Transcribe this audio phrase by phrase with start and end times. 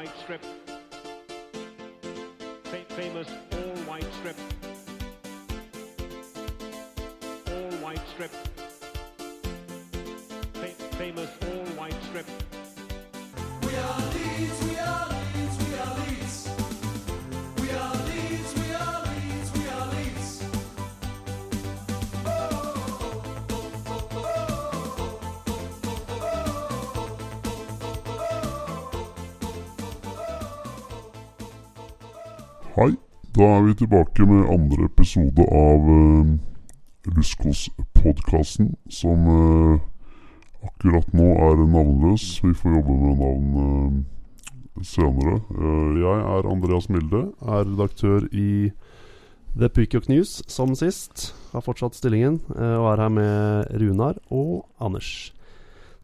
[0.00, 0.42] white strip.
[2.88, 4.36] Famous all-white strip.
[7.48, 8.30] All-white strip.
[10.92, 12.26] Famous all-white strip.
[13.62, 14.09] We are
[33.40, 36.32] da er vi tilbake med andre episode av uh,
[37.08, 39.80] Luskos-podkasten, som eh,
[40.66, 42.26] akkurat nå er navnløs.
[42.44, 45.38] Vi får jobbe med navn eh, senere.
[45.56, 48.70] Eh, jeg er Andreas Milde, er redaktør i
[49.56, 51.30] The Pukjok News, som sist.
[51.54, 55.32] Har fortsatt stillingen, eh, og er her med Runar og Anders.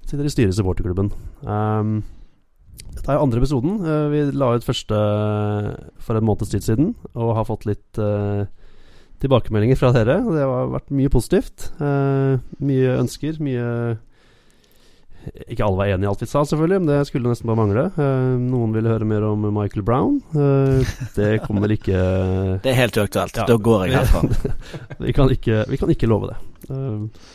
[0.06, 1.12] Sitter i styret i supporterklubben.
[1.42, 1.98] Um,
[2.96, 3.76] dette er jo andre episoden.
[3.84, 5.00] Eh, vi la ut første
[6.02, 8.48] for en måneds tid siden, og har fått litt uh,
[9.22, 10.18] tilbakemeldinger fra dere.
[10.24, 11.70] og Det har vært mye positivt.
[11.80, 13.68] Uh, mye ønsker, mye
[15.50, 17.86] Ikke alle var enig i alt vi sa, selvfølgelig, men det skulle nesten bare mangle.
[17.98, 20.20] Uh, noen ville høre mer om Michael Brown.
[20.32, 21.96] Eh, det kommer vel ikke
[22.64, 23.42] Det er helt uaktuelt.
[23.42, 23.48] Ja.
[23.48, 24.54] Da går jeg herfra.
[25.04, 26.38] vi, kan ikke, vi kan ikke love det.
[26.70, 27.32] Eh,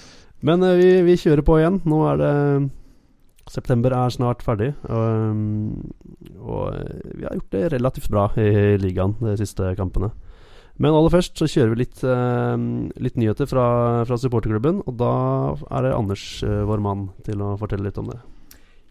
[0.47, 1.81] men eh, vi, vi kjører på igjen.
[1.85, 2.35] Nå er det
[3.51, 4.71] September er snart ferdig.
[4.87, 5.41] Og,
[6.39, 10.13] og eh, vi har gjort det relativt bra i ligaen de siste kampene.
[10.81, 12.67] Men aller først så kjører vi litt, eh,
[13.03, 13.65] litt nyheter fra,
[14.07, 14.83] fra supporterklubben.
[14.87, 15.13] Og da
[15.69, 18.21] er det Anders, eh, vår mann, til å fortelle litt om det.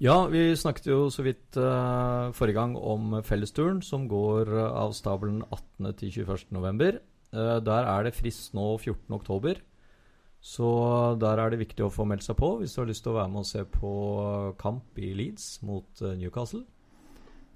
[0.00, 5.42] Ja, vi snakket jo så vidt uh, forrige gang om fellesturen som går av stabelen
[5.52, 5.90] 18.
[5.98, 6.46] til 21.
[6.56, 7.02] november.
[7.30, 9.14] Eh, der er det frist nå 14.
[9.14, 9.60] oktober.
[10.40, 10.66] Så
[11.20, 13.18] der er det viktig å få meldt seg på hvis du har lyst til å
[13.18, 13.94] være med og se på
[14.60, 16.64] kamp i Leeds mot eh, Newcastle.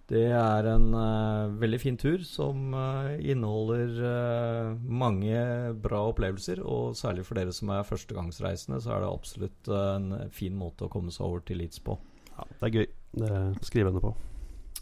[0.05, 5.39] Det er en uh, veldig fin tur som uh, inneholder uh, mange
[5.81, 6.61] bra opplevelser.
[6.61, 10.93] Og særlig for dere som er førstegangsreisende, så er det absolutt en fin måte å
[10.93, 11.97] komme seg over til Leeds på.
[12.35, 12.87] Ja, det er gøy.
[13.15, 13.33] Det
[13.65, 14.13] skriver jeg på.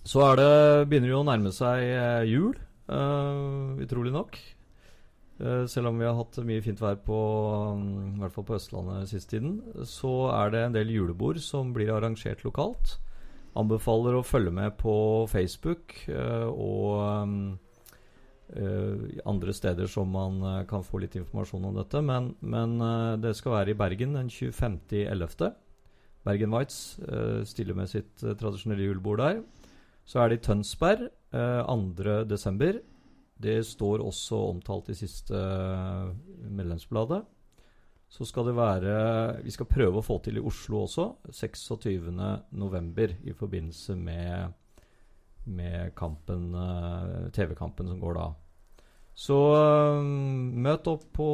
[0.02, 0.50] Så er det,
[0.90, 2.56] begynner det jo å nærme seg jul,
[3.84, 4.40] utrolig nok.
[5.42, 7.18] Eh, selv om vi har hatt mye fint vær på
[7.78, 9.56] mm, hvert fall på Østlandet siste tiden,
[9.88, 12.98] så er det en del julebord som blir arrangert lokalt.
[13.58, 14.94] Anbefaler å følge med på
[15.32, 17.48] Facebook eh, og mm,
[18.54, 20.38] eh, andre steder som man
[20.70, 22.04] kan få litt informasjon om dette.
[22.06, 22.78] Men, men
[23.24, 25.50] det skal være i Bergen den 25.11.
[26.22, 27.00] Bergen Whites
[27.50, 29.42] stiller med sitt tradisjonelle julebord der.
[30.06, 32.80] Så er det i Tønsberg eh, 2.12.
[33.42, 36.10] Det står også omtalt i siste eh,
[36.48, 37.22] medlemsbladet.
[38.12, 38.94] Så skal det være
[39.42, 41.08] Vi skal prøve å få til i Oslo også.
[41.32, 43.16] 26.11.
[43.24, 44.52] i forbindelse med,
[45.48, 48.28] med eh, TV-kampen som går da.
[49.14, 50.04] Så eh,
[50.66, 51.30] møt opp på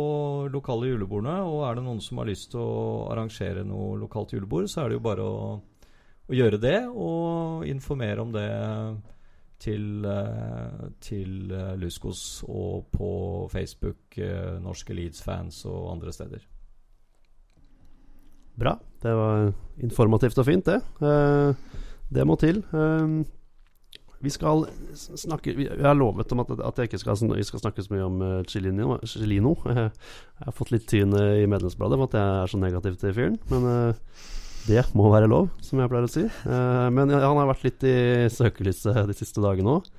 [0.55, 4.71] lokale julebordene, og er det noen som har lyst til å arrangere noe lokalt julebord,
[4.71, 5.53] så er det jo bare å,
[6.29, 8.49] å gjøre det, og informere om det
[9.59, 16.45] til, eh, til eh, Luskos og på Facebook, eh, norske Leeds-fans og andre steder.
[18.59, 18.79] Bra.
[19.03, 19.53] Det var
[19.83, 20.81] informativt og fint, det.
[22.11, 22.65] Det må til.
[24.19, 24.65] Vi skal
[24.97, 28.09] snakke vi har lovet om at, at jeg ikke skal, vi skal snakke så mye
[28.09, 28.99] om Chilino.
[29.07, 29.55] Chilino.
[29.69, 29.93] jeg
[30.43, 33.95] har fått litt tyn i medlemsbladet for at jeg er så negativ til fyren, men
[34.69, 36.25] det må være lov, som jeg pleier å si.
[36.29, 37.97] Eh, men han har vært litt i
[38.33, 39.91] søkelyset de siste dagene òg.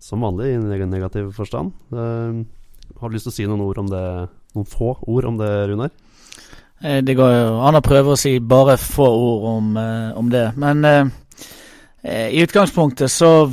[0.00, 1.72] som vanlig i en negativ forstand.
[1.92, 2.44] Eh,
[3.00, 4.06] har du lyst til å si noen ord om det
[4.52, 5.90] Noen få ord om det, Runar?
[6.82, 10.28] Eh, Det går jo an å prøve å si bare få ord om, eh, om
[10.30, 10.52] det.
[10.56, 11.06] Men eh,
[12.02, 13.50] eh, i utgangspunktet så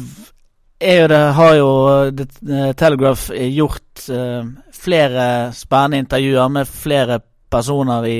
[0.80, 2.28] er jo det, har jo eh, The
[2.58, 4.44] eh, Telegraph eh, gjort eh,
[4.76, 8.20] flere spennende intervjuer med flere personer i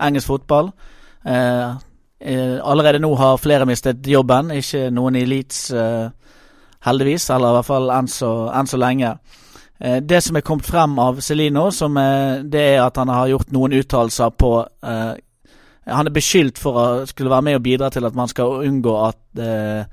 [0.00, 0.72] engelsk fotball.
[1.26, 1.70] Eh,
[2.20, 6.08] eh, allerede nå har flere mistet jobben, ikke noen i Leeds, eh,
[6.86, 7.30] heldigvis.
[7.30, 9.18] Eller i hvert fall enn så, enn så lenge.
[9.78, 13.76] Det som er kommet frem av Celino, er, det er at han har gjort noen
[13.78, 18.26] uttalelser på Han er beskyldt for å skulle være med og bidra til at man
[18.28, 19.86] skal unngå at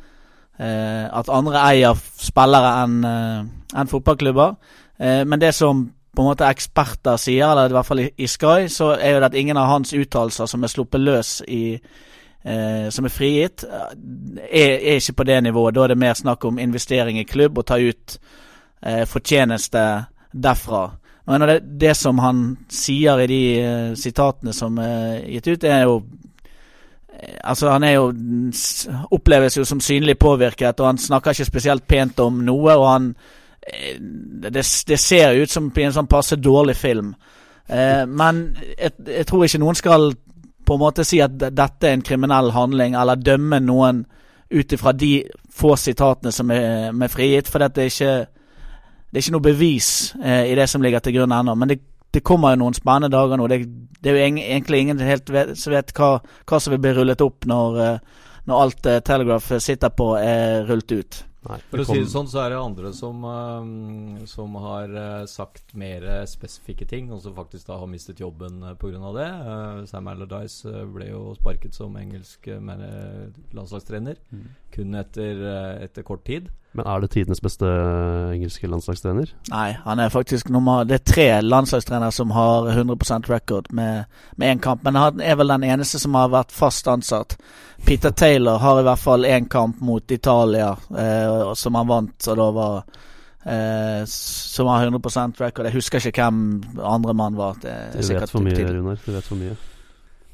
[0.58, 4.56] At andre eier spillere enn en fotballklubber.
[5.00, 8.94] Men det som på en måte eksperter sier, eller i hvert fall i, Sky, så
[8.96, 13.06] er jo det at ingen av hans uttalelser som er sluppet løs i eh, som
[13.06, 15.76] er frigitt, er, er ikke på det nivået.
[15.76, 18.20] Da er det mer snakk om investering i klubb og ta ut
[18.86, 19.86] eh, fortjeneste
[20.32, 20.86] derfra.
[21.26, 25.88] Men det, det som han sier i de eh, sitatene som er gitt ut, er
[25.88, 28.12] jo eh, Altså, han er jo
[29.16, 33.10] Oppleves jo som synlig påvirket, og han snakker ikke spesielt pent om noe, og han
[33.66, 34.52] Det,
[34.88, 37.16] det ser ut som en sånn passe dårlig film.
[37.68, 38.44] Eh, men
[38.78, 40.12] jeg, jeg tror ikke noen skal
[40.66, 44.06] på en måte si at dette er en kriminell handling, eller dømme noen
[44.54, 45.24] ut ifra de
[45.54, 48.16] få sitatene som er, er frigitt, for det er ikke
[49.16, 49.90] det er ikke noe bevis
[50.20, 51.54] eh, i det som ligger til grunn ennå.
[51.56, 51.78] Men det,
[52.12, 53.46] det kommer jo noen spennende dager nå.
[53.48, 53.62] Det,
[54.04, 57.24] det er jo egentlig ingen helt vet, som vet hva, hva som vil bli rullet
[57.24, 61.22] opp når, eh, når alt eh, Telegraph sitter på, er rullet ut.
[61.46, 65.26] Nei, For å si det sånn, så er det andre som, uh, som har uh,
[65.30, 69.12] sagt mer spesifikke ting, og som faktisk da har mistet jobben uh, pga.
[69.16, 69.30] det.
[69.46, 74.48] Uh, Sam Allardyce eh, ble jo sparket som engelsk uh, landslagstrener Mm.
[74.76, 76.50] kun etter, eh, etter kort tid.
[76.76, 79.30] Men er det tidenes beste eh, engelske landslagstrener?
[79.52, 84.06] Nei, han er faktisk nummer Det er tre landslagstrenere som har 100% record med
[84.42, 87.38] én kamp, men han er vel den eneste som har vært fast ansatt.
[87.86, 92.34] Peter Taylor har i hvert fall én kamp mot Italia, eh, som han vant, så
[92.36, 92.78] da var
[93.46, 95.66] eh, Som har 100 record.
[95.66, 97.60] Jeg husker ikke hvem andre mann var.
[97.62, 98.80] Det er Du vet for mye, tidlig.
[98.80, 98.98] Runar.
[99.06, 99.58] Du vet for mye.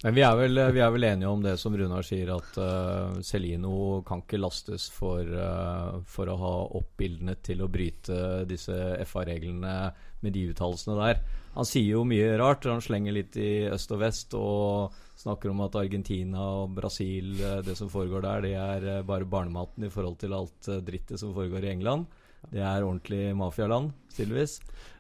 [0.03, 3.19] Men vi er vel, vi er vel enige om det som Runar sier, at uh,
[3.21, 8.79] Celino kan ikke lastes for, uh, for å ha opp bildene til å bryte disse
[9.05, 9.75] FA-reglene
[10.23, 11.21] med de uttalelsene der.
[11.55, 12.67] Han sier jo mye rart.
[12.69, 17.59] Han slenger litt i øst og vest og snakker om at Argentina og Brasil, eh,
[17.65, 21.21] det som foregår der, det er eh, bare barnematen i forhold til alt eh, drittet
[21.21, 22.07] som foregår i England.
[22.49, 24.55] Det er ordentlig mafialand, tydeligvis.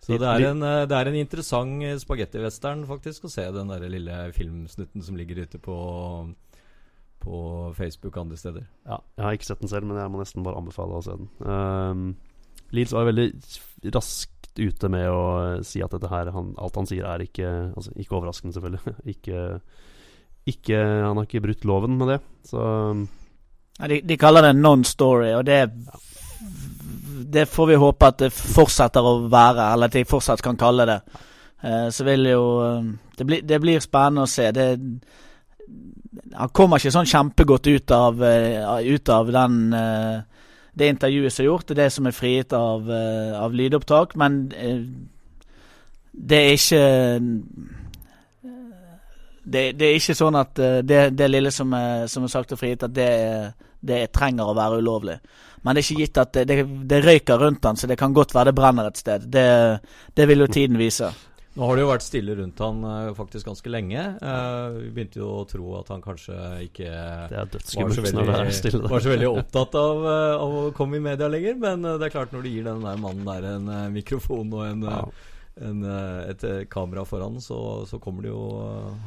[0.05, 4.17] Så det er en, det er en interessant spagettivestern faktisk å se den der lille
[4.35, 5.77] filmsnutten som ligger ute på,
[7.23, 7.39] på
[7.79, 8.67] Facebook og andre steder.
[8.85, 11.17] Ja, jeg har ikke sett den selv, men jeg må nesten bare anbefale å se
[11.17, 11.31] den.
[11.41, 12.05] Um,
[12.77, 13.31] Leeds var veldig
[14.51, 17.47] raskt ute med å eh, si at dette her han, Alt han sier, er ikke
[17.75, 18.95] altså, Ikke overraskende, selvfølgelig.
[19.15, 19.59] ikke,
[20.47, 22.19] ikke Han har ikke brutt loven med det.
[22.49, 23.07] Så um,
[23.79, 25.61] Ja, de, de kaller det non-story, og det
[27.31, 30.85] Det får vi håpe at det fortsetter å være, eller at de fortsatt kan kalle
[30.89, 30.99] det.
[31.63, 34.49] Eh, så vil jo eh, det, blir- det blir spennende å se.
[34.51, 34.65] Det,
[36.35, 40.17] han kommer ikke sånn kjempegodt ut av, eh, ut av den eh,
[40.73, 41.67] det intervjuet som er gjort.
[41.67, 44.83] Det er det som er frigitt av, eh, av lydopptak, men eh,
[46.11, 46.83] det er ikke
[49.43, 52.53] det, det er ikke sånn at eh, det, det lille som er, som er sagt
[52.55, 53.09] og frigitt, at det,
[53.81, 55.17] det trenger å være ulovlig.
[55.61, 58.49] Men det er ikke gitt at det, røyker rundt den, så det kan godt være
[58.49, 59.27] det brenner et sted.
[59.29, 61.11] Det vil jo tiden vise.
[61.51, 64.03] Nå har det jo vært stille rundt han eh, faktisk ganske lenge.
[64.23, 66.35] Eh, vi begynte jo å tro at han kanskje
[66.69, 66.91] ikke
[67.27, 67.49] var
[67.91, 71.57] så, veldig, var så veldig opptatt av, eh, av å komme i media lenger.
[71.59, 74.85] Men det er klart når du gir den der mannen der en mikrofon og en,
[74.87, 75.01] Ja.
[75.67, 75.81] en,
[76.31, 77.57] et kamera foran, så,
[77.89, 78.45] så kommer det jo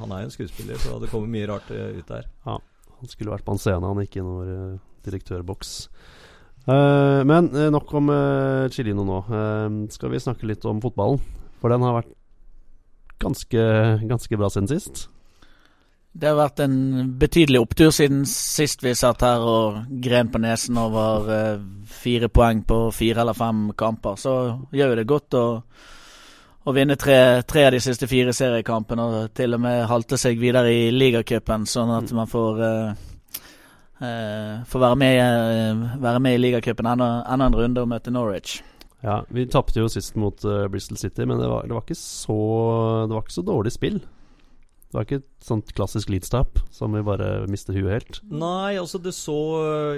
[0.03, 2.29] Han er jo en skuespiller, så det kommer mye rart ut der.
[2.45, 2.59] Ja,
[2.99, 5.73] Han skulle vært på en scene, han gikk i noen uh, direktørboks.
[6.65, 9.19] Men nok om uh, Chilino nå.
[9.93, 11.21] Skal vi snakke litt om fotballen?
[11.61, 12.13] For den har vært
[13.25, 13.67] ganske,
[14.05, 15.09] ganske bra siden sist.
[16.15, 16.77] Det har vært en
[17.19, 22.61] betydelig opptur siden sist vi satt her og gren på nesen over eh, fire poeng
[22.69, 24.21] på fire eller fem kamper.
[24.21, 24.35] Så
[24.71, 25.43] gjør jo det godt å,
[26.63, 30.39] å vinne tre, tre av de siste fire seriekampene og til og med halte seg
[30.39, 33.03] videre i ligacupen, sånn at man får uh,
[33.99, 38.15] uh, får være med, uh, være med i ligacupen enda, enda en runde og møte
[38.15, 38.61] Norwich.
[39.05, 41.99] Ja, Vi tapte jo sist mot uh, Bristol City, men det var, det var ikke
[41.99, 42.37] så
[43.05, 43.99] Det var ikke så dårlig spill.
[44.95, 48.19] Det var ikke et sånt klassisk Leeds-tap som vi bare mister huet helt.
[48.31, 49.35] Nei, altså det så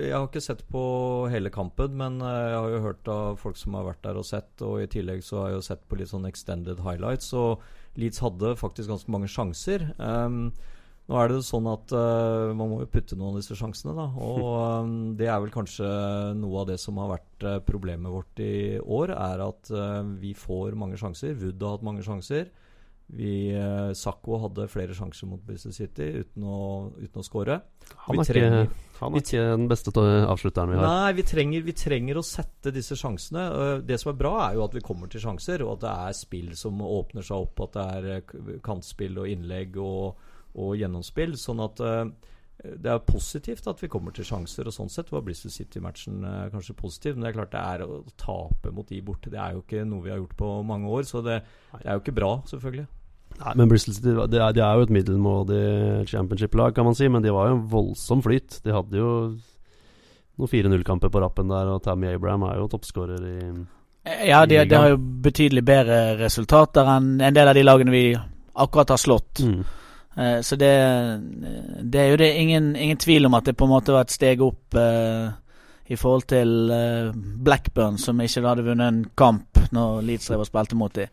[0.01, 0.85] Jeg har ikke sett på
[1.29, 4.25] hele kampen, men eh, jeg har jo hørt av folk som har vært der og
[4.25, 7.61] sett, og i tillegg så har jeg jo sett på litt sånn extended highlights, og
[8.01, 9.85] Leeds hadde faktisk ganske mange sjanser.
[10.01, 10.49] Um,
[11.07, 14.09] nå er det sånn at uh, man må jo putte noen av disse sjansene, da.
[14.27, 14.47] Og
[14.83, 15.87] um, det er vel kanskje
[16.35, 20.35] noe av det som har vært uh, problemet vårt i år, er at uh, vi
[20.35, 21.37] får mange sjanser.
[21.39, 22.51] Wood har hatt mange sjanser.
[23.07, 23.55] Vi,
[23.95, 26.57] Sakko hadde flere sjanser mot Bristol City uten å,
[26.99, 27.61] uten å score.
[28.09, 30.89] Han er, trenger- ikke, han er ikke den beste avslutteren vi har.
[30.91, 33.45] Nei, vi trenger, vi trenger å sette disse sjansene.
[33.87, 36.19] Det som er bra, er jo at vi kommer til sjanser, og at det er
[36.19, 37.63] spill som åpner seg opp.
[37.69, 40.26] At det er kantspill og innlegg og,
[40.57, 41.37] og gjennomspill.
[41.41, 42.05] Sånn at eh,
[42.65, 46.45] det er positivt at vi kommer til sjanser, og sånn sett var Bristol City-matchen eh,
[46.53, 47.17] kanskje positiv.
[47.17, 49.33] Men det er klart det er å tape mot de borte.
[49.33, 51.43] Det er jo ikke noe vi har gjort på mange år, så det,
[51.77, 52.87] det er jo ikke bra, selvfølgelig.
[53.37, 55.63] Nei, men Bristol City det er, de er jo et middelmådig
[56.09, 58.61] championship-lag, kan man si, men de var jo en voldsom flyt.
[58.65, 59.11] De hadde jo
[60.37, 63.37] noen 4-0-kamper på rappen der, og Tammy Abraham er jo toppskårer i
[64.29, 68.07] Ja, de, de har jo betydelig bedre resultater enn en del av de lagene vi
[68.57, 69.43] akkurat har slått.
[69.45, 69.65] mm.
[70.17, 70.75] Eh, så det,
[71.83, 74.15] det er jo det ingen, ingen tvil om at det på en måte var et
[74.15, 75.27] steg opp eh,
[75.87, 80.49] i forhold til eh, Blackburn, som ikke hadde vunnet en kamp når Leeds drev og
[80.49, 81.11] spilte mot dem.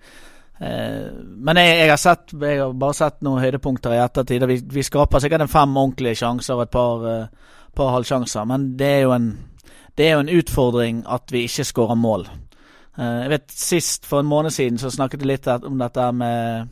[0.64, 4.46] Eh, men jeg, jeg, har sett, jeg har bare sett noen høydepunkter i ettertid.
[4.50, 8.72] Vi, vi skaper sikkert en fem ordentlige sjanser og et par, eh, par halvsjanser, men
[8.80, 9.34] det er, en,
[9.98, 12.28] det er jo en utfordring at vi ikke skårer mål.
[12.98, 16.72] Eh, jeg vet Sist, for en måned siden, så snakket jeg litt om dette med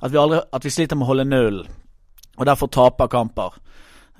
[0.00, 1.66] at vi, aldri, at vi sliter med å holde nullen,
[2.38, 3.58] og derfor taper kamper.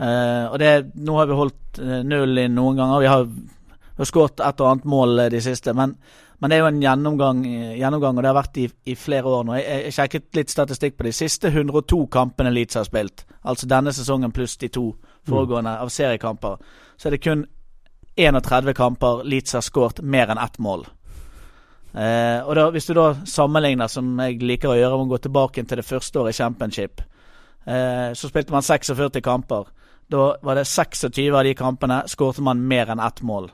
[0.01, 3.03] Uh, og det, Nå har vi holdt uh, null inn noen ganger.
[3.03, 5.75] Vi har, vi har skåret et og annet mål uh, de siste.
[5.77, 5.93] Men,
[6.41, 7.43] men, det er jo en gjennomgang,
[7.77, 9.59] gjennomgang og det har vært i, i flere år nå.
[9.59, 13.27] Jeg, jeg, sjekket litt statistikk på de siste 102 kampene Leeds har spilt.
[13.45, 14.87] Altså denne sesongen pluss de to
[15.29, 16.57] foregående av seriekamper.
[16.97, 17.45] Så er det kun
[18.17, 20.87] 31 kamper Leeds har skåret mer enn ett mål.
[21.95, 25.19] Eh, og da, Hvis du da sammenligner, som jeg liker å gjøre, om å gå
[25.25, 27.03] tilbake til det første året i championship,
[27.67, 29.71] eh, så spilte man 46 kamper.
[30.11, 33.51] Da var det 26 av de kampene skårte man mer enn ett mål.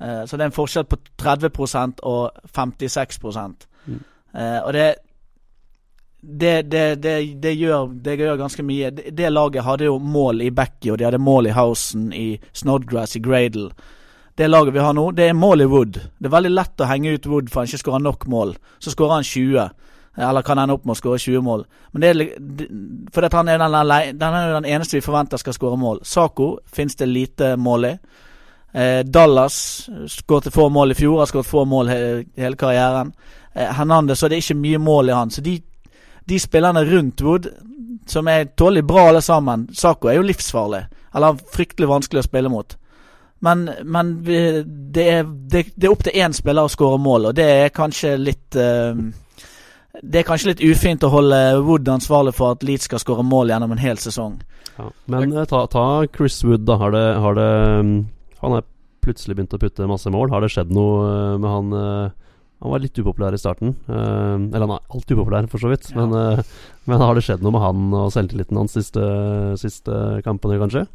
[0.00, 3.20] Eh, så det er en forskjell på 30% og 56
[3.86, 4.00] mm.
[4.34, 4.94] Eh, Og det
[6.26, 8.90] det, det, det, det, gjør, det gjør ganske mye.
[8.90, 13.16] Det, laget hadde jo mål i Becky, og de hadde mål i Housen, i Snodgrass,
[13.16, 13.70] i Gradle
[14.34, 15.98] det laget vi har nå, det er mål i Wood.
[16.18, 18.56] Det er veldig lett å henge ut Wood for han ikke skårer nok mål.
[18.82, 19.68] Så skårer han 20.
[20.16, 21.64] Eller kan ende opp med å skåre 20 mål.
[21.92, 22.20] Men det er,
[23.14, 26.02] for han er den, den, er den eneste vi forventer skal skåre mål.
[26.06, 27.92] Sako finnes det lite mål i.
[28.74, 31.98] Eh, Dallas skåret få mål i fjor, har skåret få mål he,
[32.38, 33.12] hele karrieren.
[33.54, 35.30] Eh, Hernandez, så det er ikke mye mål i han.
[35.30, 35.60] Så de,
[36.26, 37.50] de spillerne rundt Wood,
[38.06, 40.84] som er tålelig bra alle sammen Sako er jo livsfarlig.
[41.14, 42.74] Eller fryktelig vanskelig å spille mot.
[43.44, 47.36] Men, men det, er, det, det, er, opp til én spiller å skåre mål, og
[47.36, 48.94] det er kanskje litt uh,
[50.00, 53.52] Det er kanskje litt ufint å holde Wood ansvarlig for at Leeds skal skåre mål
[53.52, 54.38] gjennom en hel sesong.
[54.78, 55.84] Ja, men eh, ta, ta,
[56.16, 56.78] Chris Wood, da.
[56.80, 57.50] Har det, har det
[57.86, 57.98] mm,
[58.40, 58.64] Han har
[59.04, 60.32] plutselig begynt å putte masse mål.
[60.32, 61.76] Har det skjedd noe eh, med han?
[62.64, 63.74] Han var litt upopulær i starten.
[63.84, 65.90] Uh, eller han er alltid upopulær, for så vidt.
[65.92, 66.00] Ja.
[66.00, 66.54] Men, uh,
[66.88, 69.04] men, har det skjedd noe med han og selvtilliten hans siste,
[69.60, 70.86] siste kampene, kanskje?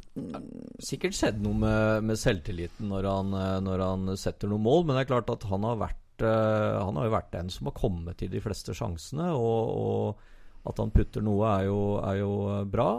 [0.84, 5.06] Sikkert skjedd noe med, med selvtilliten når han, når han, setter noen mål, men det
[5.06, 8.28] er klart at han har vært Han har jo vært den som har kommet til
[8.34, 12.34] de fleste sjansene, og, og at han putter noe, er jo, er jo
[12.68, 12.90] bra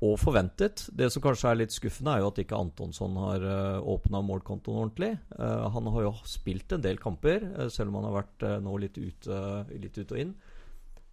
[0.00, 0.86] og forventet.
[0.96, 4.22] Det som kanskje er litt skuffende, er jo at ikke Antonsson har uh, eh, åpna
[4.24, 5.10] målkontoen ordentlig.
[5.34, 8.56] Uh, han har jo spilt en del kamper, uh, selv om han har vært uh,
[8.64, 9.42] nå litt ute,
[9.74, 10.32] litt ut, og inn.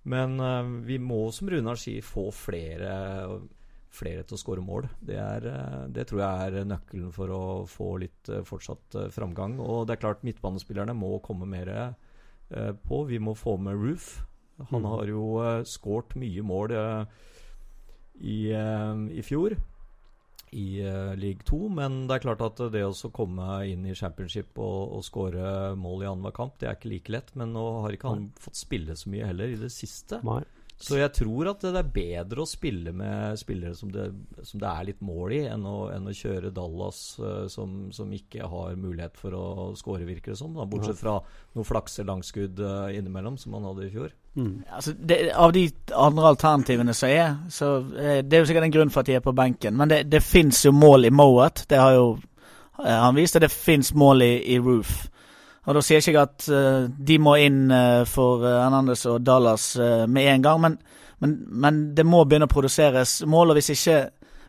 [0.07, 0.39] Men
[0.87, 2.93] vi må, som Runar sier, få flere,
[3.91, 4.85] flere til å skåre mål.
[5.03, 5.47] Det, er,
[5.91, 9.57] det, tror jeg er nøkkelen for å få litt fortsatt framgang.
[9.59, 11.73] Og det er klart, midtbanespillerne må komme mer
[12.87, 13.01] på.
[13.11, 14.13] Vi må få med Roof.
[14.71, 14.87] Han mm.
[14.91, 16.73] har jo uh, skåret mye mål.
[16.73, 17.35] Uh,
[18.21, 19.57] i, eh, i fjor
[20.51, 21.57] i uh, league 2.
[21.75, 26.05] Men det er klart at det å komme inn i championship og, og skåre mål
[26.05, 27.33] i annenhver kamp, det er ikke like lett.
[27.39, 30.21] Men nå har ikke han fått spille så mye heller i det siste.
[30.27, 30.43] Nei.
[30.77, 34.11] Så jeg tror at det er bedre å spille med spillere som det,
[34.45, 38.11] som det er litt mål i, enn å, enn å kjøre Dallas uh, som, som,
[38.13, 40.53] ikke har mulighet for å skåre, virker det som.
[40.53, 41.15] Da, bortsett fra
[41.57, 44.13] noen flakse langskudd uh, innimellom, som han hadde i fjor.
[44.37, 44.53] Mm.
[44.69, 45.65] Altså, det, av de
[45.97, 49.17] andre alternativene som er, så uh, det er jo sikkert en grunn for at de
[49.17, 49.79] er på benken.
[49.81, 52.09] Men det, det fins jo mål i Mowat, det har jo
[52.77, 55.07] han vist, og det fins mål i, i Roof.
[55.67, 59.19] Og Da sier jeg ikke at uh, de må inn uh, for uh, Hernandez og
[59.27, 59.73] Dallas
[60.07, 60.77] med en gang, men,
[61.19, 63.51] men, men, det må begynne å produseres mål.
[63.51, 63.97] og hvis ikke,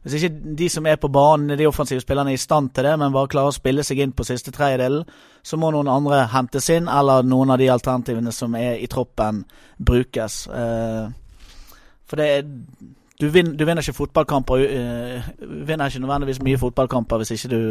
[0.05, 2.95] hvis ikke de som er på banen, de offensive spillerne, er i stand til det,
[3.01, 5.09] men bare klarer å spille seg inn på siste tredjedelen,
[5.43, 9.43] så må noen andre hentes inn, eller noen av de alternativene som er i troppen,
[9.79, 10.45] brukes.
[12.07, 12.47] for det er
[13.21, 15.29] du, vinner, du vinner ikke fotballkamper uh,
[15.67, 17.63] vinner ikke nødvendigvis mye fotballkamper hvis ikke du,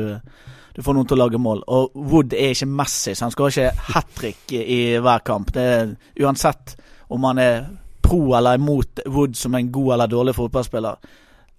[0.76, 1.64] du, får noen til å lage mål.
[1.72, 5.54] Og Wood er ikke Messi, så han skal ikke hat trick i, hver kamp.
[5.56, 6.76] Det er, uansett
[7.14, 7.62] om han er
[8.04, 11.00] pro eller imot Wood som en god eller dårlig fotballspiller.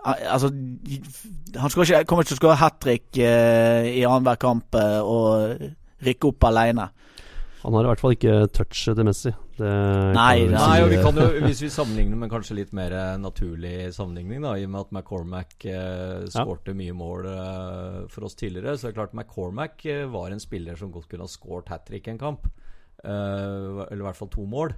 [0.04, 5.00] Altså, han ikke, kommer ikke til å skåre hat trick uh, i annenhver kamp uh,
[5.00, 6.90] og rykke opp alene.
[7.64, 9.32] Han har i hvert fall ikke touchet til Messi.
[9.60, 13.90] Nei, nei og vi kan jo, hvis vi sammenligner med kanskje litt mer eh, naturlig
[13.96, 16.78] sammenligning, da, i og med at McCormack eh, skårte ja.
[16.78, 20.78] mye mål eh, for oss tidligere, så er det klart McCormack eh, var en spiller
[20.78, 22.48] som godt kunne ha skåret hat trick en kamp.
[23.04, 24.74] Eh, eller i hvert fall to mål.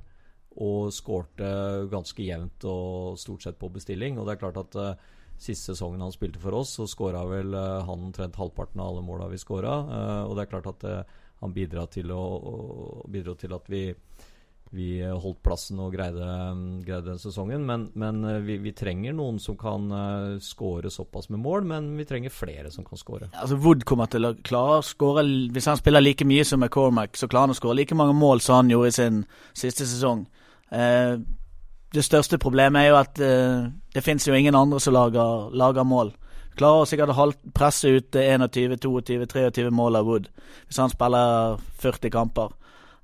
[0.61, 1.49] Og skårte
[1.93, 4.19] ganske jevnt og stort sett på bestilling.
[4.19, 5.09] Og det er klart at eh,
[5.41, 9.31] Siste sesongen han spilte for oss, så skåra vel han omtrent halvparten av alle måla
[9.31, 9.71] vi skåra.
[10.29, 10.85] og det er klart at
[11.41, 13.87] han bidro til, å, bidro til at vi
[14.71, 16.27] vi holdt plassen og greide,
[16.87, 17.65] greide den sesongen.
[17.67, 19.89] Men, men eh, vi, vi trenger noen som kan
[20.45, 23.33] skåre såpass med mål, men vi trenger flere som kan skåre.
[23.33, 25.25] Altså Wood kommer til å klare å skåre
[25.55, 28.43] Hvis han spiller like mye som McCormack, så klarer han å skåre like mange mål
[28.45, 29.21] som han gjorde i sin
[29.57, 30.25] siste sesong.
[30.71, 31.19] Eh,
[31.95, 35.83] det største problemet er jo at eh, det finnes jo ingen andre som lager, lager
[35.83, 36.13] mål.
[36.59, 40.31] Klarer sikkert å presse ut eh, 21-22-23 mål av Wood
[40.69, 42.55] hvis han spiller 40 kamper.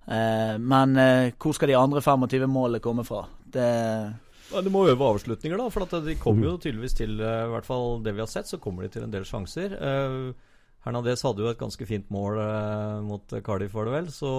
[0.07, 3.25] Eh, men eh, hvor skal de andre 25 målene komme fra?
[3.43, 3.71] Det
[4.53, 5.71] Ja, Du må øve avslutninger, da.
[5.75, 8.47] For at de kommer jo tydeligvis til eh, I hvert fall det vi har sett,
[8.47, 9.75] så kommer de til en del sjanser.
[10.87, 12.37] Hernandez hadde jo et ganske fint mål
[13.03, 14.11] mot Cardiff, var det vel.
[14.15, 14.31] Så,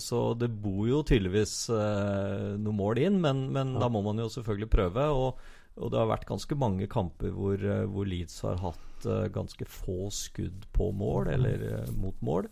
[0.00, 4.70] så det bor jo tydeligvis noen mål inn, men, men da må man jo selvfølgelig
[4.72, 5.04] prøve.
[5.12, 5.42] Og,
[5.76, 7.60] og det har vært ganske mange kamper hvor,
[7.92, 9.04] hvor Leeds har hatt
[9.36, 12.48] ganske få skudd på mål, eller eh, mot mål.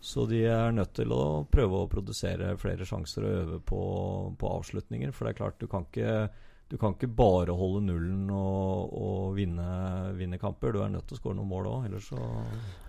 [0.00, 3.80] Så de er nødt til å prøve å produsere flere sjanser og øve på,
[4.38, 5.10] på avslutninger.
[5.14, 6.28] For det er klart, du kan ikke,
[6.70, 9.70] du kan ikke bare holde nullen og, og vinne,
[10.18, 10.76] vinne kamper.
[10.76, 12.20] Du er nødt til å skåre noen mål òg, ellers så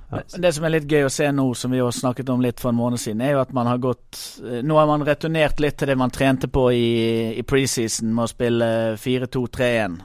[0.10, 0.22] ja.
[0.42, 2.72] Det som er litt gøy å se nå, som vi har snakket om litt for
[2.72, 4.18] en måned siden, er jo at man har gått
[4.66, 6.88] Nå har man returnert litt til det man trente på i,
[7.38, 10.00] i preseason med å spille 4-2-3-1.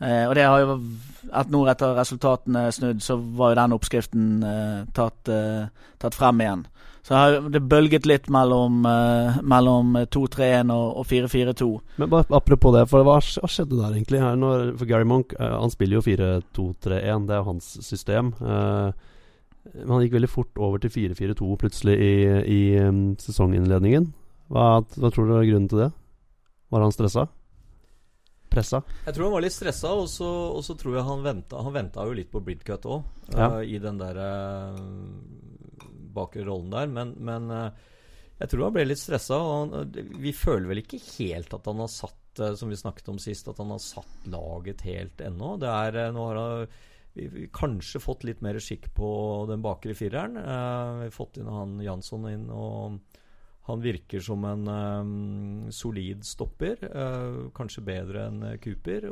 [0.00, 0.78] Eh, og det har jo
[1.36, 6.16] at nå etter resultatene er snudd, så var jo den oppskriften eh, tatt, eh, tatt
[6.16, 6.66] frem igjen.
[7.06, 8.80] Så har det bølget litt mellom,
[9.46, 11.68] mellom 2-3-1 og, og 4-4-2.
[12.02, 14.18] Men bare apropos det, for hva, skjedde der egentlig?
[14.18, 18.32] Når, for Gary Monk han spiller jo 4-2-3-1, det er hans system.
[18.42, 22.12] Men han gikk veldig fort over til 4-4-2 plutselig i,
[22.56, 24.10] i em, sesonginnledningen.
[24.50, 24.66] Hva,
[24.98, 25.92] hva tror du er grunnen til det?
[26.74, 27.28] Var han stressa?
[28.56, 28.80] Pressa?
[29.04, 31.74] Jeg tror han var litt stressa, og så, og så tror jeg han venta Han
[31.76, 33.04] venta jo litt på Bridcut òg,
[33.36, 33.50] Ja.
[33.62, 34.80] i den der uh,
[36.16, 36.88] bakre rollen der.
[36.90, 37.70] Men, men uh,
[38.40, 39.38] jeg tror han ble litt stressa.
[39.38, 42.22] Og han, vi føler vel ikke helt at han har satt
[42.60, 45.54] Som vi snakket om sist, at han har satt laget helt ennå.
[45.62, 46.66] Det er Nå har han
[47.16, 49.08] vi, kanskje fått litt mer skikk på
[49.48, 50.36] den bakre fireren.
[50.36, 52.98] Vi har fått inn han Jansson inn, og
[53.66, 56.78] han virker som en um, solid stopper.
[56.86, 59.08] uh, kanskje bedre enn eh, Cooper.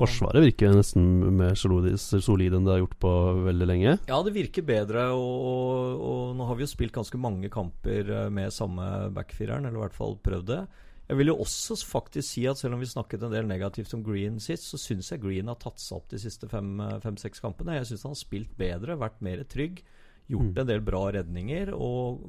[0.00, 1.04] Forsvaret virker nesten
[1.36, 3.12] mer solid, solid enn det har gjort på
[3.48, 3.96] veldig lenge.
[4.06, 8.30] Ja, det virker bedre, og, og, og nå har vi jo spilt ganske mange kamper
[8.30, 10.62] med samme backfireren, eller i hvert fall prøvd det.
[11.06, 14.02] Jeg vil jo også faktisk si at selv om vi snakket en del negativt om
[14.02, 17.76] Green sist, så syns jeg Green har tatt seg opp de siste fem- fem-seks kampene.
[17.78, 19.84] Jeg syns han har spilt bedre, vært mer trygg,
[20.26, 22.24] gjort en del bra redninger og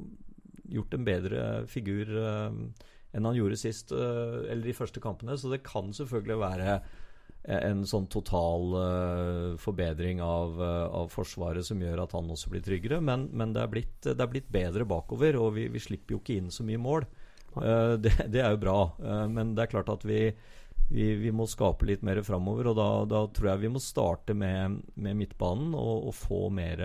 [0.72, 2.62] gjort en bedre figur eh,
[3.16, 5.38] enn han gjorde sist, eh, eller de første kampene.
[5.40, 6.80] Så det kan selvfølgelig være
[7.48, 12.64] en sånn total uh, forbedring av, uh, av Forsvaret som gjør at han også blir
[12.64, 12.98] tryggere.
[13.00, 16.20] Men, men det, er blitt, det er blitt bedre bakover, og vi, vi slipper jo
[16.20, 17.06] ikke inn så mye mål.
[17.56, 18.78] Uh, det, det er jo bra.
[19.00, 20.26] Eh, men det er klart at vi,
[20.90, 22.70] vi, vi må skape litt mer framover.
[22.72, 26.84] Og da, da tror jeg vi må starte med, med midtbanen og, og få mer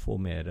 [0.00, 0.48] få mer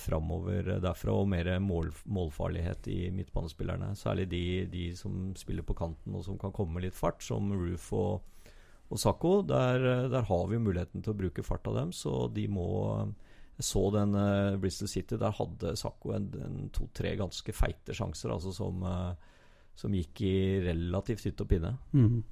[0.00, 3.94] framover derfra og mer mål, målfarlighet i midtbanespillerne.
[3.98, 7.50] Særlig de, de som spiller på kanten og som kan komme med litt fart, som
[7.54, 8.44] Roof og,
[8.90, 9.34] og Sakko.
[9.48, 12.68] Der, der har vi muligheten til å bruke fart av dem, så de må
[13.60, 18.32] Jeg så den uh, Bristol City, der hadde Sakko en, en to-tre ganske feite sjanser,
[18.32, 19.12] altså som, uh,
[19.76, 21.74] som gikk i relativt hytt og pinne.
[21.92, 22.22] Mhm.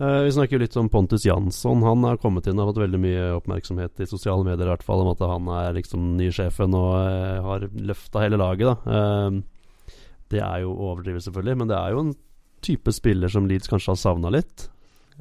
[0.00, 1.82] Eh, vi snakker jo litt om Pontus Jansson.
[1.82, 5.02] Han har kommet inn og fått veldig mye oppmerksomhet i sosiale medier i hvert fall
[5.04, 8.70] om at han er liksom ny sjefen og uh, har løfta hele laget.
[8.70, 9.96] da Uh,
[10.30, 12.14] Det er jo å selvfølgelig, men det er jo en
[12.62, 14.68] type spiller som Leeds kanskje har savna litt.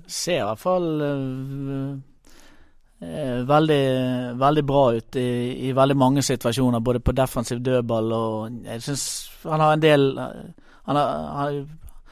[0.06, 1.02] ser i hvert fall
[3.50, 3.84] veldig,
[4.38, 5.30] veldig bra ut i,
[5.68, 9.06] i veldig mange situasjoner, både på defensiv dødball og Jeg syns
[9.44, 11.08] han har en del Han har,
[11.40, 11.68] han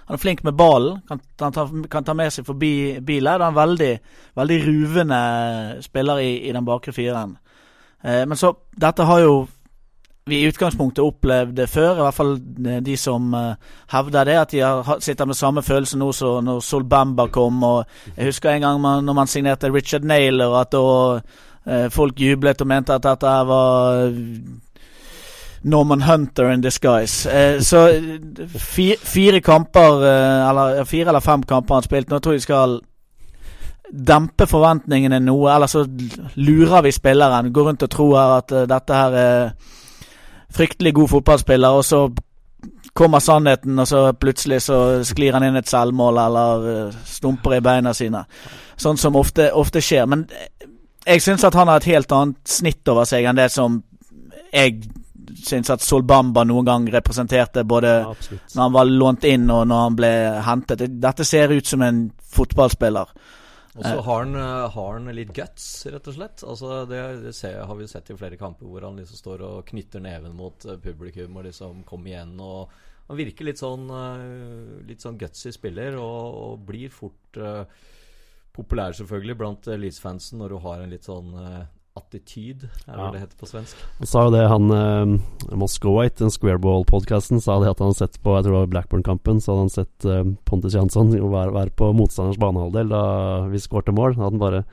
[0.07, 2.71] han er flink med ballen, kan, han ta, kan ta med seg forbi
[3.03, 3.27] bilen.
[3.33, 3.91] Han er en veldig,
[4.39, 5.19] veldig ruvende
[5.83, 7.35] spiller i, i den bakre fireren.
[8.03, 9.47] Eh, men så Dette har jo
[10.27, 12.33] vi i utgangspunktet opplevd før, i hvert fall
[12.83, 16.63] de som eh, hevder det, at de har, sitter med samme følelse nå som når
[16.65, 17.63] Sol Bamba kom.
[17.63, 20.85] og Jeg husker en gang man, når man signerte Richard Naylor, at da
[21.67, 24.19] eh, folk jublet og mente at dette var eh,
[25.67, 27.27] Norman Hunter in disguise.
[27.29, 27.87] Eh, så
[28.57, 32.09] fire, fire kamper, eh, eller fire eller fem kamper han har spilt.
[32.09, 32.79] Nå tror jeg skal
[33.87, 35.85] dempe forventningene noe, eller så
[36.35, 37.51] lurer vi spilleren.
[37.53, 39.51] Går rundt og tror at eh, dette her er
[40.53, 42.07] fryktelig god fotballspiller, og så
[42.97, 47.63] kommer sannheten, og så plutselig så sklir han inn et selvmål eller eh, stumper i
[47.63, 48.23] beina sine.
[48.77, 50.07] Sånn som ofte, ofte skjer.
[50.09, 50.25] Men
[51.07, 53.81] jeg syns at han har et helt annet snitt over seg enn det som
[54.53, 54.81] jeg
[55.45, 58.13] syns at Solbamba noen gang representerte både Ja,
[58.55, 60.13] når han var lånt inn og når han ble
[60.47, 60.85] hentet.
[61.01, 63.13] Dette ser ut som en fotballspiller.
[63.77, 66.43] Og så har han, eh, har han litt guts, rett og slett.
[66.43, 69.67] Altså det det ser, har vi sett i flere kamper hvor han liksom står og
[69.69, 72.33] knytter neven mot eh, publikum og liksom kommer igjen.
[72.41, 72.71] og
[73.07, 77.63] Han virker litt sånn, eh, litt sånn gutsy spiller og, og blir fort uh,
[78.51, 81.63] populær selvfølgelig blant Leeds-fansen når du har en litt sånn uh,
[81.97, 83.11] attityd, er det Ja.
[83.11, 83.75] det heter på svensk.
[83.99, 88.19] Han sa jo det, han uh, Moscowite, den Squareball-podkasten, sa det at han hadde sett
[88.23, 91.73] på Jeg tror det var Blackburn-kampen, så hadde han sett uh, Pontus Jansson være, være
[91.75, 93.01] på motstanders banehalvdel da
[93.51, 94.15] vi skårte mål.
[94.15, 94.63] Da hadde han bare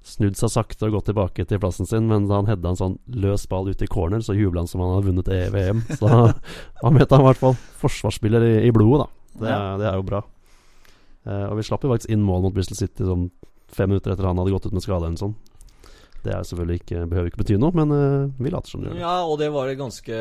[0.00, 2.94] snudd seg sakte og gått tilbake til plassen sin, men da han hedda en sånn
[3.20, 5.82] løs ball ut i corner, så jubla han som han hadde vunnet EVM.
[5.98, 6.20] Så da,
[6.86, 9.36] han vet han i hvert fall forsvarsspiller i, i blodet, da.
[9.44, 10.22] Det, er- det er jo bra.
[11.28, 13.26] Eh, og vi slapp jo faktisk inn mål mot Bristol City sånn
[13.70, 15.04] fem minutter etter han hadde gått ut med skade.
[15.06, 15.36] eller sånt.
[16.20, 18.98] Det er selvfølgelig ikke, behøver ikke bety noe, men uh, vi later som det gjør
[18.98, 19.00] det.
[19.04, 20.18] Ja, og det var et ganske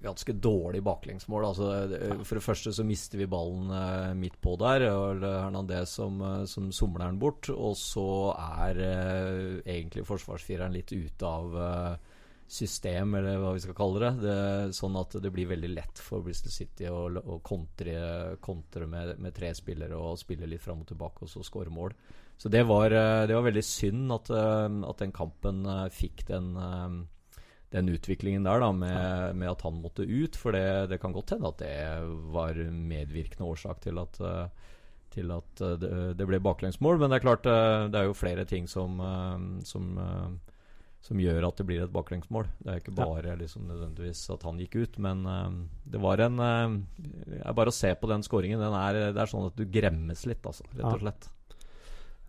[0.00, 1.44] Ganske dårlig baklengsmål.
[1.44, 4.86] Altså, det- for det første så mister vi ballen uh, midt på der.
[4.90, 7.50] Og er Hernandez som, uh, som somler den bort.
[7.52, 8.06] Og så
[8.60, 8.80] er
[9.66, 11.98] egentlig forsvarsfireren litt ute av
[12.50, 14.12] system, eller hva vi skal kalle det.
[14.24, 14.38] det.
[14.74, 19.36] Sånn at det blir veldig lett for Bristol City å, å kontre, kontre med, med
[19.36, 21.94] tre spillere og spille litt fram og tilbake, og så skåre mål.
[22.40, 26.22] Så det var, eh, det var veldig synd at, eh, at den kampen eh, fikk
[26.30, 26.54] den,
[27.68, 30.38] den utviklingen der, da, med, med at han måtte ut.
[30.40, 31.74] For det, det kan godt hende at det
[32.32, 34.16] var medvirkende årsak til at,
[35.12, 36.96] til at det, det ble baklengsmål.
[37.02, 38.96] Men det er klart, det er jo flere ting som,
[39.68, 40.00] som,
[41.04, 42.48] som gjør at det blir et baklengsmål.
[42.62, 45.28] Det er ikke bare liksom nødvendigvis at han gikk ut, men
[45.84, 48.64] det var en Bare å se på den skåringen.
[48.64, 50.64] Den er, det er sånn at du gremmes litt, altså.
[50.72, 51.30] Rett og Ja.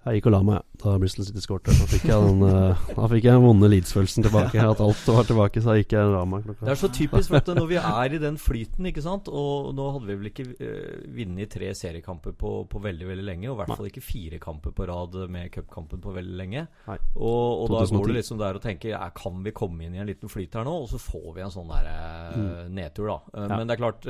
[0.02, 1.68] Jeg gikk og la meg da Bristol City skåret.
[1.78, 4.64] Da fikk jeg den uh, Da fikk jeg den vonde Leeds-følelsen tilbake.
[4.72, 7.30] At alt var tilbake, så gikk jeg og la meg klokka Det er så typisk
[7.30, 10.32] for at når vi er i den flyten, ikke sant Og nå hadde vi vel
[10.32, 13.52] ikke uh, vunnet tre seriekamper på, på veldig veldig lenge.
[13.52, 16.66] Og i hvert fall ikke fire kamper på rad med cupkampen på veldig lenge.
[16.90, 16.98] Nei.
[17.14, 20.02] Og, og da går det liksom der og tenker ja, Kan vi komme inn i
[20.02, 20.80] en liten flyt her nå?
[20.82, 23.22] Og så får vi en sånn der uh, nedtur, da.
[23.38, 23.58] Uh, Ja.
[23.58, 24.06] Men det er klart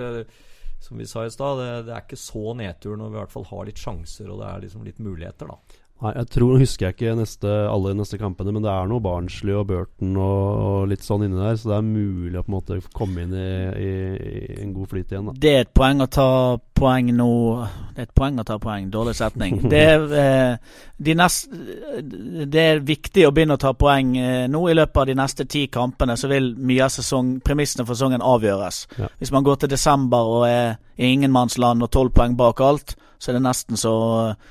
[0.82, 3.34] som vi sa i stad, det, det er ikke så nedtur når vi i hvert
[3.34, 5.80] fall har litt sjanser og det er liksom litt muligheter, da.
[6.02, 9.04] Nei, jeg tror, husker jeg ikke neste, alle de neste kampene, men det er noe
[9.06, 12.50] Barnsley og Burton og, og litt sånn inni der, så det er mulig å på
[12.50, 13.92] en måte komme inn i, i,
[14.56, 15.30] i en god flyt igjen.
[15.30, 16.32] da Det er et poeng å ta
[16.82, 17.28] poeng nå
[17.94, 18.88] Det er et poeng å ta poeng.
[18.90, 19.60] Dårlig setning.
[19.72, 21.62] Det er, eh, de neste,
[22.50, 24.64] det er viktig å begynne å ta poeng eh, nå.
[24.72, 28.26] I løpet av de neste ti kampene så vil mye av sesong, premissene for sesongen
[28.26, 28.84] avgjøres.
[28.98, 29.12] Ja.
[29.22, 33.30] Hvis man går til desember og er i ingenmannsland og tolv poeng bak alt, så
[33.30, 33.94] er det nesten så,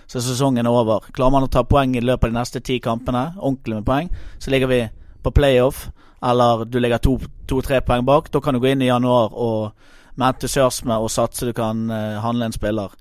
[0.07, 1.09] så sesongen er over.
[1.11, 4.11] Klarer man å ta poeng i løpet av de neste ti kampene, ordentlig med poeng,
[4.39, 4.85] så ligger vi
[5.25, 5.89] på playoff,
[6.23, 8.31] eller du ligger to-tre poeng bak.
[8.31, 9.73] Da kan du gå inn i januar og
[10.15, 12.95] med entusiasme og satse du kan eh, handle en spiller.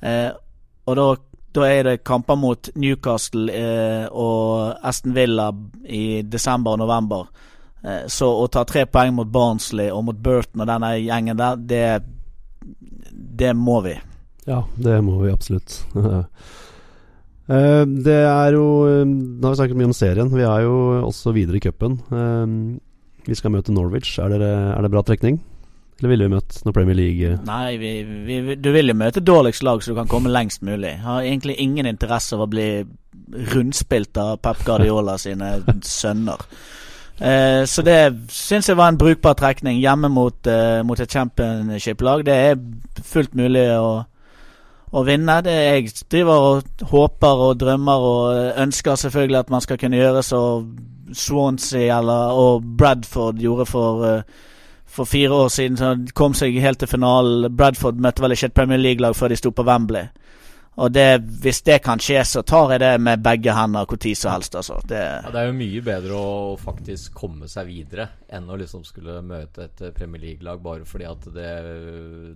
[0.00, 0.30] Eh,
[0.90, 1.06] og da,
[1.54, 5.52] da er det kamper mot Newcastle eh, og Aston Villa
[5.86, 7.30] i desember og november.
[8.06, 11.86] Så å ta tre poeng mot Barnsley og mot Burton og denne gjengen der, det,
[13.10, 13.96] det må vi.
[14.48, 15.80] Ja, det må vi absolutt.
[17.50, 20.28] Eh, det er jo eh, Nå har vi snakket mye om serien.
[20.30, 20.76] Vi er jo
[21.08, 21.96] også videre i cupen.
[22.14, 22.52] Eh,
[23.26, 24.12] Vi skal møte Norwich.
[24.22, 25.40] Er, dere, er det bra trekning?
[25.98, 27.32] Eller ville vi møtt noe Premier League?
[27.46, 27.90] Nei, vi,
[28.28, 30.94] vi, du vil jo møte dårligst lag, så du kan komme lengst mulig.
[31.02, 32.68] Har egentlig ingen interesse av å bli
[33.52, 35.50] rundspilt av Pep Guardiola sine
[35.98, 36.46] sønner.
[37.18, 37.98] Eh, så det
[38.32, 42.24] syns jeg var en brukbar trekning hjemme mot, eh, mot et championship-lag.
[42.26, 42.62] Det er
[43.02, 43.92] fullt mulig å,
[44.92, 45.40] å vinne.
[45.44, 50.22] Det jeg driver og håper og drømmer og ønsker selvfølgelig at man skal kunne gjøre
[50.26, 50.42] så
[51.12, 54.48] Swansea eller, og Bradford gjorde for eh,
[54.92, 57.48] for fire år siden så de kom seg helt til finalen.
[57.56, 60.10] Bradford møtte vel ikke et Premier League-lag før de sto på Wembley.
[60.80, 64.32] Og det, hvis det kan skje, så tar jeg det med begge hender tid som
[64.32, 64.78] helst, altså.
[64.88, 68.84] Det, Ja, det er jo mye bedre å faktisk komme seg videre enn å liksom
[68.88, 71.50] skulle møte et eh, Premier League-lag bare fordi at det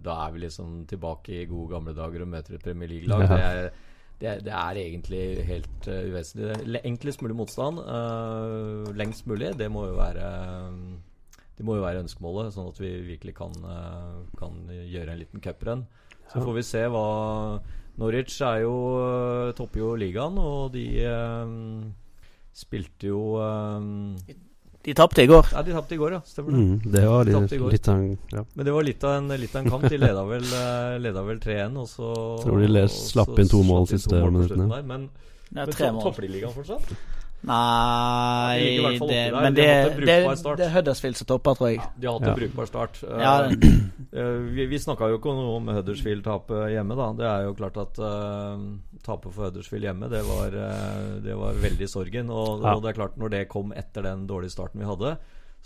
[0.05, 3.25] Da er vi liksom tilbake i gode gamle dager og møter et Premier League-lag.
[3.25, 3.31] Ja.
[3.33, 3.71] Det, er,
[4.21, 6.85] det, er- det er egentlig helt uh, uvesentlig.
[6.93, 10.29] Enklest mulig motstand, uh, lengst mulig, det må jo være
[11.57, 13.55] det må jo være ønskemålet, sånn at vi virkelig kan,
[14.37, 15.87] kan gjøre en liten cuprenn.
[16.29, 17.05] Så får vi se hva
[17.99, 21.55] Norwich er jo eh, topper jo ligaen, og de eh,
[22.57, 24.35] spilte jo eh,
[24.87, 25.49] de tapte i går.
[25.51, 26.21] Ja, de tapte i går, ja.
[26.23, 26.61] Stemmer det.
[26.63, 28.45] Mm, det var de, de litt, av en- ja.
[28.55, 29.83] Men det var litt av en, litt av en kamp.
[29.91, 30.45] De leda vel,
[31.03, 32.11] leda vel 3-1, og så
[32.45, 34.69] Tror de les- og slapp inn to mål siste to mål minuttene.
[34.71, 34.85] der.
[34.87, 35.09] Men,
[35.51, 36.93] Det er men topper de ligaen fortsatt?
[37.47, 39.37] Nei, fall det, der.
[39.41, 39.67] men De det,
[40.07, 40.07] det,
[40.59, 41.81] det er Huddersfield som topper, tror jeg.
[41.97, 42.33] De har hatt Ja.
[42.35, 43.03] en brukbar start.
[43.07, 43.37] Ja,
[44.17, 47.07] Uh, vi vi snakka jo ikke noe om Huddersfield-tapet hjemme, da.
[47.19, 48.63] Det er jo klart at uh,
[49.05, 52.31] tapet for Huddersfield hjemme, det var, uh, det var veldig sorgen.
[52.31, 52.75] Og, Ja.
[52.77, 55.17] og det er klart, når det kom etter den dårlige starten vi hadde,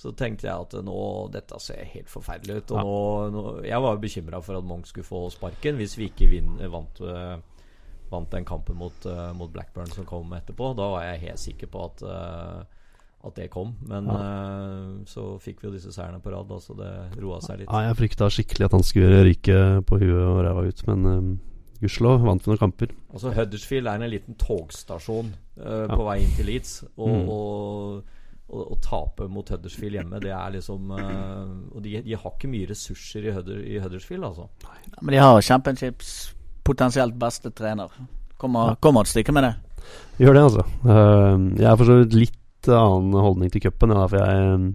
[0.00, 2.70] så tenkte jeg at nå, dette ser helt forferdelig ut.
[2.72, 2.82] Og Ja.
[2.82, 7.00] nå, nå Jeg var bekymra for at Monk skulle få sparken hvis vi ikke vant,
[7.02, 7.36] eh,
[8.10, 10.74] vant den kampen mot, uh, mot Blackburn som kom etterpå.
[10.78, 12.62] Da var jeg helt sikker på at uh,
[13.20, 13.74] at det kom.
[13.84, 17.58] Men eh, så fikk vi jo disse seirene på rad, da, så det roa seg
[17.60, 17.68] litt.
[17.68, 21.28] Ja, jeg frykta skikkelig at han skulle ryke på huet og ræva ut, men um,
[21.82, 22.94] gudskjelov vant vi noen kamper.
[23.12, 25.82] Altså Huddersfield er en liten togstasjon Ja.
[25.92, 26.78] på vei inn til Leeds.
[26.96, 27.28] Og, Mm.
[27.28, 28.16] og,
[28.72, 32.70] og tape mot Huddersfield hjemme, det er liksom uh, Og de, de har ikke mye
[32.72, 34.48] ressurser i, Hudder, i Huddersfield, altså.
[35.02, 36.34] Men de har Championships
[36.66, 37.92] potensielt beste trener.
[38.40, 39.54] Kommer, kommer et stykke med det.
[40.20, 40.64] Gjør det, altså.
[40.84, 43.94] Uh, jeg har for så vidt litt annen holdning til cupen.
[43.96, 44.68] Ja, for jeg um,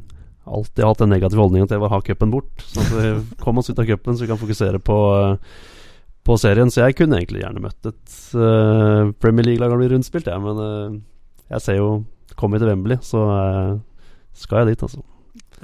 [0.46, 2.66] alltid har hatt den negative holdningen til å ha cupen bort.
[2.74, 3.14] Sånn at vi
[3.46, 5.82] kom oss ut av cupen, så vi kan fokusere på, uh,
[6.26, 6.74] på serien.
[6.74, 10.46] Så jeg kunne egentlig gjerne møtt et uh, Premier League-lag og bli rundspilt, jeg.
[10.46, 11.02] Men uh,
[11.54, 11.96] jeg ser jo
[12.36, 13.76] Kommer vi til Wembley, så uh,
[14.36, 15.00] skal jeg dit, altså.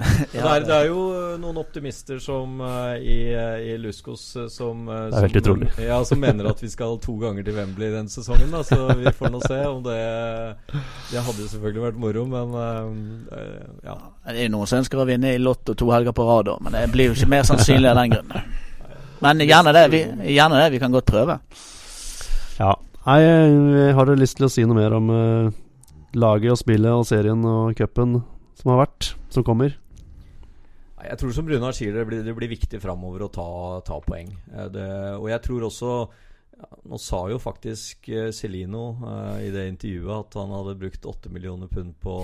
[0.32, 4.86] det, er, det er jo eh, noen optimister som uh, i, eh, i Luskos som
[4.88, 5.68] uh, Det er helt utrolig.
[5.82, 8.50] Ja, som mener at vi skal to ganger til Wembley den sesongen.
[8.52, 9.98] Da, så vi får nå se om det
[11.10, 13.96] Det hadde jo selvfølgelig vært moro, men eh, ja.
[14.26, 16.76] Det er jo noen som ønsker å vinne i Lotto to helger på rad, men
[16.76, 18.32] det blir jo ikke mer sannsynlig av den grunn.
[19.22, 19.84] Men gjerne det.
[19.92, 20.00] Vi,
[20.34, 20.70] gjerne det.
[20.74, 21.38] Vi kan godt prøve.
[22.58, 22.74] Ja.
[23.06, 25.54] Nei, jeg har lyst til å si noe mer om uh,
[26.14, 28.20] laget og spillet og serien og cupen
[28.60, 29.74] som har vært, som kommer?
[31.02, 33.48] Jeg tror som Brunar sier, det blir, det blir viktig framover å ta,
[33.86, 34.30] ta poeng.
[34.52, 35.94] Eh, Det, og jeg tror også
[36.52, 41.08] ja, Nå sa jo faktisk eh, Celino uh, i det intervjuet at han hadde brukt
[41.08, 42.14] 8 millioner pund på,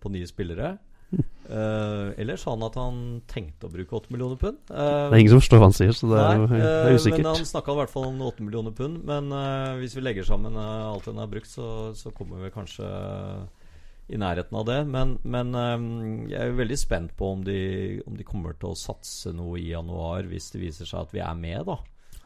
[0.00, 0.78] på nye spillere.
[1.12, 4.62] Uh, eller sa han at han tenkte å bruke 8 millioner pund?
[4.70, 6.86] Uh, Det er ingen som forstår hva han sier, så det er, Nei, det eh,
[6.86, 7.24] er usikkert.
[7.26, 9.02] Men han snakka i hvert fall om 8 millioner pund.
[9.10, 9.28] Men
[9.82, 11.66] hvis vi legger sammen alt den har brukt, så,
[11.98, 12.88] så kommer vi kanskje
[14.08, 14.84] i nærheten av det.
[14.90, 15.78] Men, men eh,
[16.32, 17.60] jeg er jo veldig spent på om de,
[18.06, 21.20] om de kommer til å satse noe i januar hvis det viser seg at vi
[21.24, 21.76] er med, da.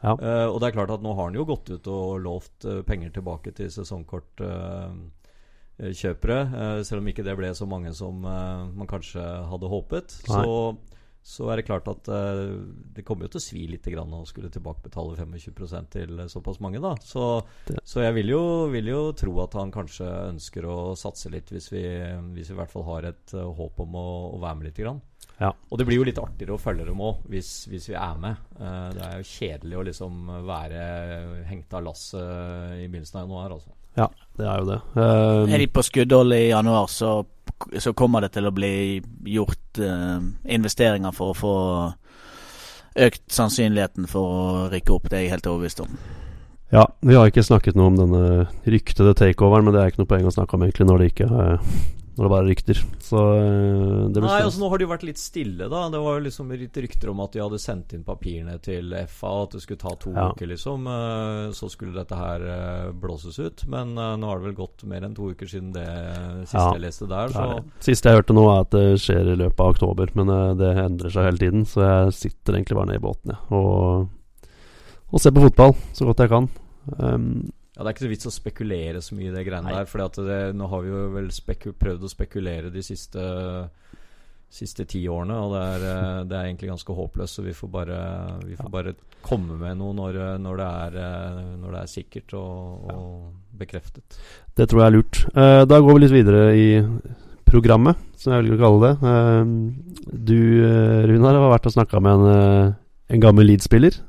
[0.01, 0.13] Ja.
[0.13, 2.83] Uh, og det er klart at nå har han jo gått ut og lovt uh,
[2.85, 6.39] penger tilbake til sesongkortkjøpere.
[6.51, 10.07] Uh, selv om ikke det ble så mange som eh, man kanskje hadde håpet.
[10.29, 10.43] Nei.
[10.43, 10.53] Så,
[11.27, 12.55] så er det klart at uh,
[12.95, 16.79] det kommer jo til å svi litt grann å skulle tilbakebetale 25% til såpass mange.
[16.79, 17.25] da Så,
[17.83, 21.67] så jeg vil jo, vil jo tro at han kanskje ønsker å satse litt, hvis
[21.73, 21.83] vi,
[22.31, 24.75] hvis vi i hvert fall har et uh, håp om å, å være med litt.
[24.77, 25.01] Grann.
[25.41, 25.51] Ja.
[25.67, 28.47] Og det blir jo litt artigere å følge dem òg, hvis, hvis vi er med.
[28.55, 30.85] Uh, det er jo kjedelig å liksom være
[31.49, 33.57] hengt av lasset i begynnelsen av januar.
[33.57, 33.75] Altså.
[33.97, 34.79] Ja, det er jo det.
[34.95, 37.17] Um, Er de på skuddhold i januar, så,
[37.79, 39.01] så kommer det til å bli
[39.33, 40.19] gjort eh,
[40.57, 41.55] investeringer for å få
[42.97, 45.09] økt sannsynligheten for å rykke opp.
[45.09, 45.99] Det er jeg helt overbevist om.
[46.73, 48.23] ja, vi har ikke snakket noe om denne
[48.65, 51.29] ryktede takeoveren, men det er ikke noe poeng å snakke om egentlig når det ikke
[51.29, 51.61] er
[52.17, 52.79] Når det bare er rykter.
[53.05, 55.81] Så uh, det blir Nei, altså Nå har det jo vært litt stille, da.
[55.93, 59.33] Det var jo liksom litt rykter om at de hadde sendt inn papirene til FA,
[59.43, 60.31] at det skulle ta to Ja.
[60.33, 60.87] uker, liksom.
[60.89, 63.63] Eh, Så skulle dette her eh, blåses ut.
[63.69, 65.85] Men eh, nå har det vel gått mer enn to uker siden det
[66.47, 67.45] siste Ja, jeg leste der, så.
[67.85, 70.73] Siste jeg hørte nå, er at det skjer i løpet av oktober, men eh, det
[70.87, 71.65] endrer seg hele tiden.
[71.69, 74.09] Så jeg sitter egentlig bare nede i båten jeg, og,
[75.13, 76.49] og ser på fotball så godt jeg kan.
[76.97, 79.77] Um, Ja, Det er ikke så vits å spekulere så mye i det greiene Nei.
[79.77, 79.85] der.
[79.85, 80.01] For
[80.57, 83.25] nå har vi jo vel prøvd å spekulere de siste
[84.47, 87.35] Siste ti årene, og det er, eh, det er egentlig ganske håpløst.
[87.35, 87.97] Så vi får bare,
[88.47, 92.35] vi får bare komme med noe når, når, det, er, eh, når det er sikkert
[92.39, 94.15] og, og bekreftet.
[94.55, 95.19] det tror jeg er lurt.
[95.35, 96.69] Uh, da går vi litt videre i
[97.43, 98.93] programmet, som jeg velger å kalle det.
[99.03, 100.39] Uh, du,
[101.11, 102.75] Runar, har vært og snakka med en,
[103.11, 103.99] en gammel Leeds-spiller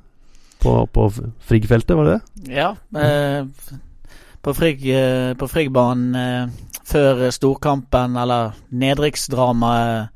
[0.62, 1.09] på, på
[1.49, 2.53] Frigg-feltet, var det det?
[2.55, 2.71] Ja.
[3.01, 3.47] Eh,
[4.42, 6.47] på Frigg, eh, på eh,
[6.85, 10.09] før storkampen, eller nedrykksdramaet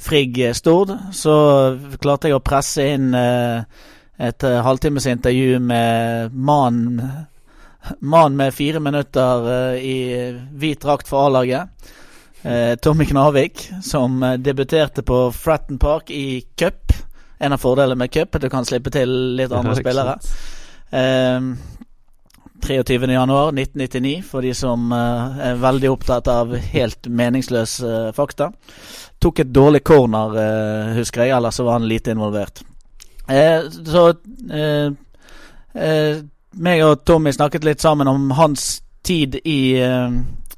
[0.00, 1.34] Frigg-Stord, så
[2.00, 3.64] klarte jeg å presse inn eh,
[4.20, 7.26] et eh, halvtimes intervju med mannen
[7.98, 9.96] Mann med fire minutter eh, i
[10.52, 11.68] hvit drakt for A-laget.
[12.42, 16.92] Eh, Tommy Knavik, som eh, debuterte på Fratton Park i cup.
[17.40, 20.16] En av fordelene med cup, at du kan slippe til litt andre spillere.
[20.20, 20.56] sant.
[20.90, 21.78] Eh,
[22.60, 23.12] 23.
[23.12, 28.50] januar 1999, for de som uh, er veldig opptatt av helt meningsløse uh, fakta.
[29.20, 32.60] Tok et dårlig corner, uh, husker jeg, ellers var han lite involvert.
[33.30, 34.10] Eh, så
[36.60, 39.78] meg og Tommy snakket litt sammen om hans tid i,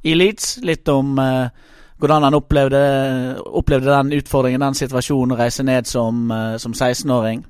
[0.02, 0.56] i Leeds.
[0.64, 1.50] Litt om eh,
[2.02, 2.78] hvordan han opplevde,
[3.46, 7.44] opplevde den utfordringen, den situasjonen, å reise ned som, eh, som 16-åring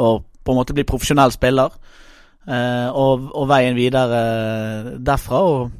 [0.00, 1.74] og på en måte bli profesjonell spiller.
[2.46, 5.42] Eh, og, og veien videre derfra.
[5.42, 5.70] og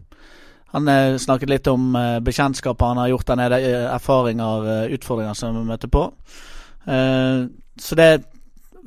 [0.75, 4.95] han eh, snakket litt om eh, bekjentskaper han har gjort der nede, eh, erfaringer, eh,
[4.99, 6.03] utfordringer som vi møter på.
[6.85, 7.47] Eh,
[7.81, 8.11] så det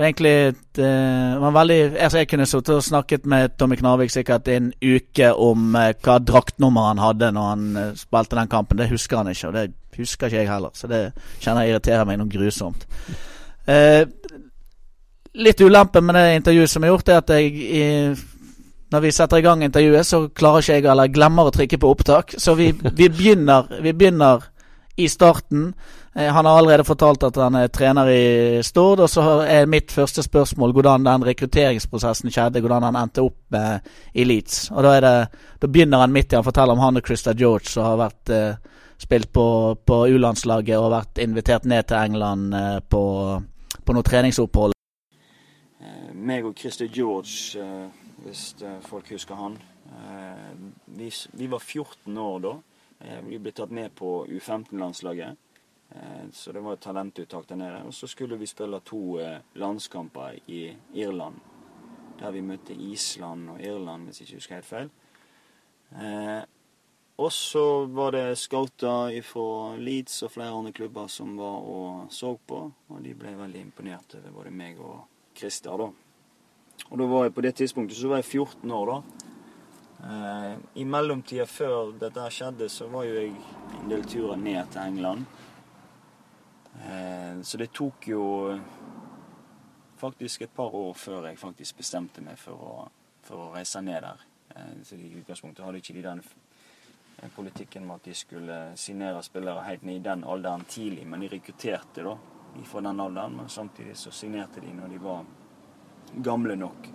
[0.06, 4.48] egentlig et, eh, var veldig altså Jeg kunne sittet og snakket med Tommy Knarvik sikkert
[4.48, 8.80] en uke om eh, hva draktnummer han hadde når han eh, spilte den kampen.
[8.80, 10.72] Det husker han ikke, og det husker ikke jeg heller.
[10.74, 11.02] Så det
[11.42, 12.88] kjenner jeg irriterer meg noe grusomt.
[15.40, 18.16] Litt ulempe med det intervjuet som er gjort, er at jeg
[18.90, 21.92] når vi setter i gang intervjuet, så klarer ikke jeg eller glemmer å trykke på
[21.94, 22.34] opptak.
[22.42, 24.48] Så vi, vi, begynner, vi begynner
[24.98, 25.74] i starten.
[26.20, 29.00] Eh, han har allerede fortalt at han er trener i Stord.
[29.00, 32.60] Og så er mitt første spørsmål hvordan den rekrutteringsprosessen skjedde.
[32.60, 34.68] Hvordan han endte opp med, i Leeds.
[34.74, 35.14] Og da, det,
[35.62, 38.34] da begynner han midt i å fortelle om han og Christa George som har vært
[38.36, 39.46] eh, spilt på,
[39.86, 43.04] på U-landslaget og vært invitert ned til England eh, på,
[43.86, 44.76] på noe treningsopphold.
[45.80, 49.56] Eh, meg og Christer George, eh, hvis eh, folk husker han.
[49.88, 50.56] Eh,
[51.00, 52.58] vi, vi var 14 år da.
[53.00, 55.40] Eh, vi ble tatt med på U15-landslaget.
[55.92, 57.84] Eh, så det var et talentuttak der nede.
[57.88, 61.40] Og så skulle vi spille to eh, landskamper i Irland.
[62.20, 64.90] Der vi møtte Island og Irland, hvis jeg ikke husker helt feil.
[65.96, 66.42] Eh,
[67.20, 72.36] og så var det scouter fra Leeds og flere andre klubber som var og så
[72.48, 72.62] på.
[72.90, 75.02] Og de ble veldig imponert over både meg og
[75.36, 75.90] Christer, da.
[76.90, 79.02] Og da var jeg på det tidspunktet så var jeg 14 år, da.
[80.80, 83.34] I mellomtida før dette skjedde, så var jo jeg
[83.82, 85.28] en del turer ned til England.
[86.80, 88.24] Eh, så det tok jo
[90.00, 92.76] faktisk et par år før jeg faktisk bestemte meg for å,
[93.24, 94.24] for å reise ned der.
[94.56, 96.24] Eh, så i utgangspunktet hadde ikke de den
[97.36, 101.28] politikken med at de skulle signere spillere helt ned i den alderen tidlig, men de
[101.34, 102.16] rekrutterte da
[102.66, 103.36] fra den alderen.
[103.36, 105.26] Men samtidig så signerte de når de var
[106.24, 106.88] gamle nok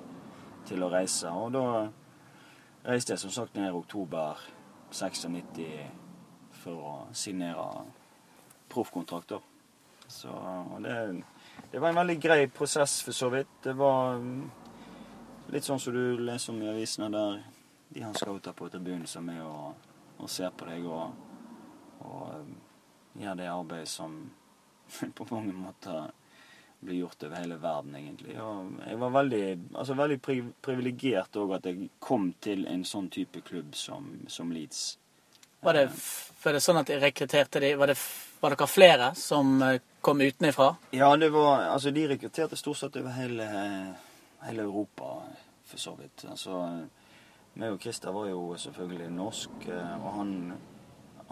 [0.66, 1.28] til å reise.
[1.28, 1.66] Og da
[2.88, 4.40] reiste jeg som sagt ned i oktober
[4.90, 5.60] 96
[6.62, 7.84] for å signere
[8.72, 9.42] proffkontrakter.
[10.14, 10.35] Så
[10.81, 11.22] det,
[11.70, 13.48] det var en veldig grei prosess for så vidt.
[13.62, 14.50] Det var mm,
[15.53, 17.42] litt sånn som du leser om i avisene der
[17.94, 21.12] de har scouter på tribunen som er og, og ser på deg og,
[22.07, 22.55] og mm,
[23.22, 24.16] gjør det arbeidet som
[25.18, 26.12] på mange måter
[26.85, 28.35] blir gjort over hele verden, egentlig.
[28.42, 33.09] Og jeg var veldig, altså veldig pri privilegert òg at jeg kom til en sånn
[33.12, 34.83] type klubb som, som Leeds.
[35.64, 35.85] Var det,
[36.42, 37.96] var det sånn at de rekrutterte de Var, det,
[38.42, 40.74] var dere flere som eh, kom utenifra?
[40.94, 43.46] Ja, det var Altså, de rekrutterte stort sett over hele,
[44.44, 45.14] hele Europa,
[45.64, 46.26] for så vidt.
[46.30, 46.60] Altså,
[47.54, 50.32] meg og Christer var jo selvfølgelig norsk, eh, og han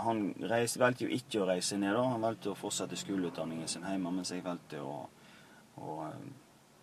[0.02, 1.92] han reiste, valgte jo ikke å reise ned.
[1.94, 2.02] da.
[2.14, 4.94] Han valgte å fortsette skoleutdanningen sin hjemme, mens jeg valgte å,
[5.76, 6.30] å eh,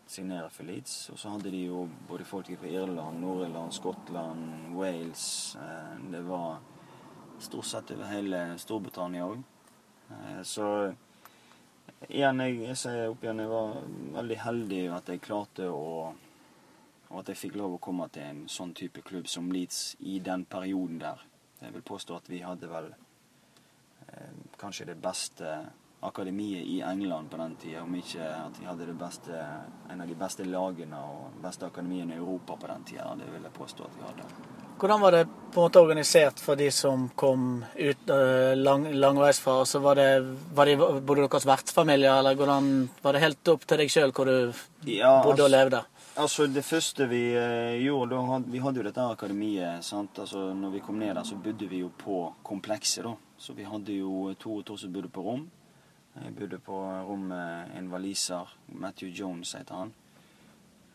[0.08, 1.10] signere for Leeds.
[1.13, 5.56] Og så hadde de jo både folk fra Irland, Nord-Irland, Skottland, Wales.
[5.60, 6.60] eh, Det var
[7.39, 9.43] stort sett over hele Storbritannia òg.
[10.43, 10.65] Så
[12.08, 13.78] igjen, jeg, jeg sier opp igjen, jeg var
[14.20, 15.86] veldig heldig at jeg klarte å
[17.10, 20.20] og at jeg fikk lov å komme til en sånn type klubb som Leeds i
[20.22, 21.24] den perioden der.
[21.60, 25.56] Jeg vil påstå at vi hadde vel eh, kanskje det beste
[26.06, 29.42] akademiet i England på den tida, om ikke at vi hadde beste,
[29.90, 33.10] en av de beste lagene og beste akademiene i Europa på den tida.
[33.20, 34.59] Det vil jeg påstå at vi hadde.
[34.80, 39.58] Hvordan var det på en måte organisert for de som kom ut øh, lang, langveisfra?
[39.60, 40.10] Altså var det,
[40.56, 42.70] var de, bodde deres vertsfamilier, eller hvordan,
[43.04, 44.54] var det helt opp til deg sjøl hvor du
[44.88, 45.82] Ja, bodde og levde?
[46.20, 49.84] Altså, Det første vi eh, gjorde, da had, vi hadde jo dette akademiet.
[49.84, 50.20] sant?
[50.20, 53.04] Altså, når vi kom ned der, så bodde vi jo på komplekset.
[53.04, 53.13] da.
[53.38, 55.50] Så vi hadde jo to og to som bodde på rom.
[56.24, 58.48] Jeg bodde på rom med en waliser.
[58.68, 59.94] Matthew Jones heter han.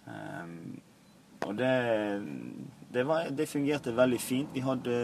[0.07, 0.81] Um,
[1.47, 1.73] og det,
[2.95, 4.55] det, var, det fungerte veldig fint.
[4.55, 4.97] Vi hadde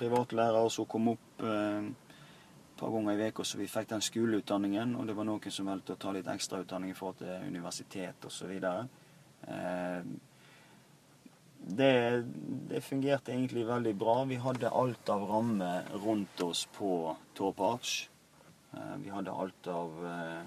[0.00, 4.96] privatlærere som kom opp eh, et par ganger i uka, så vi fikk den skoleutdanningen.
[4.96, 8.52] Og det var noen som valgte å ta litt ekstrautdanning i forhold til universitet osv.
[8.60, 10.12] Eh,
[11.60, 12.24] det,
[12.70, 14.22] det fungerte egentlig veldig bra.
[14.24, 18.08] Vi hadde alt av rammer rundt oss på Torp Arch.
[18.72, 20.40] Eh, vi hadde alt av eh,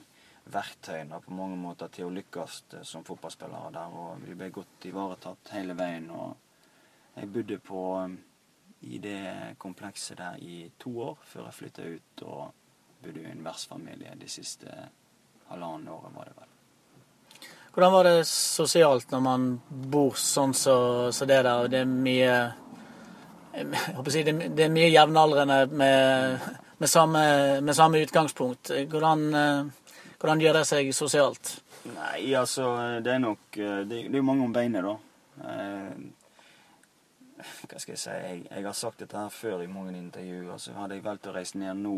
[0.53, 3.99] verktøyene på mange måter til å lykkes eh, som fotballspillere der.
[3.99, 6.09] Og vi ble godt ivaretatt hele veien.
[6.11, 6.42] Og
[7.16, 8.16] jeg bodde på eh,
[8.93, 12.41] i det komplekset der i to år før jeg flytta ut og
[13.03, 14.68] bodde i en vertsfamilie de siste
[15.49, 16.49] halvannen året, var det vel.
[17.74, 21.70] Hvordan var det sosialt når man bor sånn som så, så det der?
[21.72, 22.36] Det er mye
[23.53, 26.45] jeg håper å si, det, er mye jevnaldrende med,
[26.82, 27.24] med, samme,
[27.61, 28.72] med samme utgangspunkt.
[28.89, 29.91] Hvordan, eh,
[30.22, 31.53] hvordan gjør det seg sosialt?
[31.93, 32.72] Nei, altså,
[33.03, 34.95] det er nok eh, Det, det er jo mange om beinet, da.
[37.43, 38.17] Hva skal jeg si?
[38.25, 40.57] Jeg, jeg har sagt dette her før i mange intervjuer.
[40.61, 41.97] Så hadde jeg valgt å reise ned nå,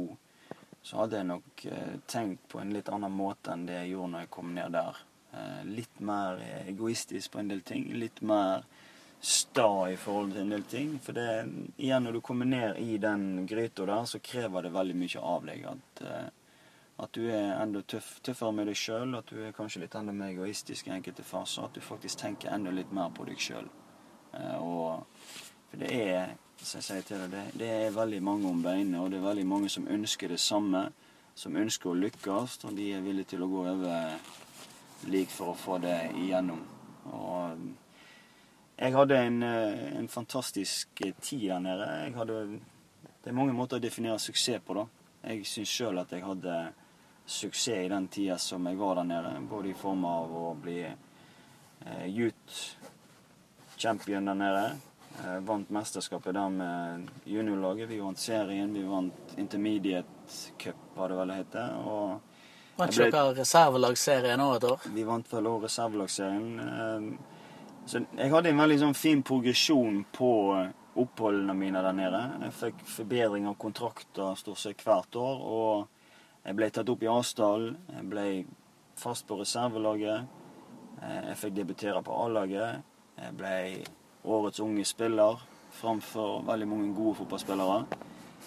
[0.86, 4.12] så hadde jeg nok eh, tenkt på en litt annen måte enn det jeg gjorde
[4.14, 5.00] når jeg kom ned der.
[5.34, 7.88] Eh, litt mer egoistisk på en del ting.
[7.98, 8.68] Litt mer
[9.26, 11.00] sta i forhold til en del ting.
[11.02, 11.28] For det,
[11.78, 15.48] igjen, når du kommer ned i den gryta der, så krever det veldig mye av
[15.50, 15.66] deg.
[15.72, 16.28] At, eh,
[17.06, 20.14] at du er enda tøff, tøffere med deg sjøl, at du er kanskje litt enda
[20.14, 21.66] mer egoistisk i enkelte faser.
[21.66, 23.68] At du faktisk tenker enda litt mer på deg sjøl.
[24.60, 25.06] Og
[25.70, 29.00] for det er, som jeg sier til deg, det, det er veldig mange om beinet,
[29.02, 30.88] og det er veldig mange som ønsker det samme.
[31.36, 35.58] Som ønsker å lykkes, og de er villige til å gå over lik for å
[35.60, 36.62] få det igjennom.
[37.12, 37.66] Og
[38.78, 41.90] jeg hadde en, eh, en fantastisk tid der nede.
[42.06, 42.40] Jeg hadde,
[43.24, 44.86] det er mange måter å definere suksess på, da.
[45.28, 46.56] Jeg syns sjøl at jeg hadde
[47.26, 49.36] suksess i den tida som jeg var der nede.
[49.50, 52.78] Både i form av å bli eh, youth
[53.86, 54.66] champion der nede.
[55.16, 57.88] Eh, vant mesterskapet der med juniorlaget.
[57.90, 60.08] Vi vant serien, vi vant Intermediate
[60.60, 61.32] Cup, har det vel.
[61.86, 62.22] Og
[62.76, 64.82] Vant ikke dere reservelagsserien òg et år?
[64.92, 66.60] vi vant vel òg reservelagsserien.
[66.60, 67.32] Eh,
[67.86, 72.22] Så jeg hadde en veldig sånn fin progresjon på eh, oppholdene mine der nede.
[72.42, 75.44] Jeg fikk forbedring av kontrakter stort sett hvert år.
[75.46, 75.88] Og
[76.46, 77.68] jeg ble tatt opp i Asdal.
[77.94, 78.26] Jeg ble
[78.98, 80.26] fast på reservelaget.
[81.02, 82.82] Eh, Jeg fikk debutere på A-laget.
[83.16, 83.56] Jeg ble
[84.26, 85.42] årets unge spiller
[85.76, 87.86] framfor veldig mange gode fotballspillere.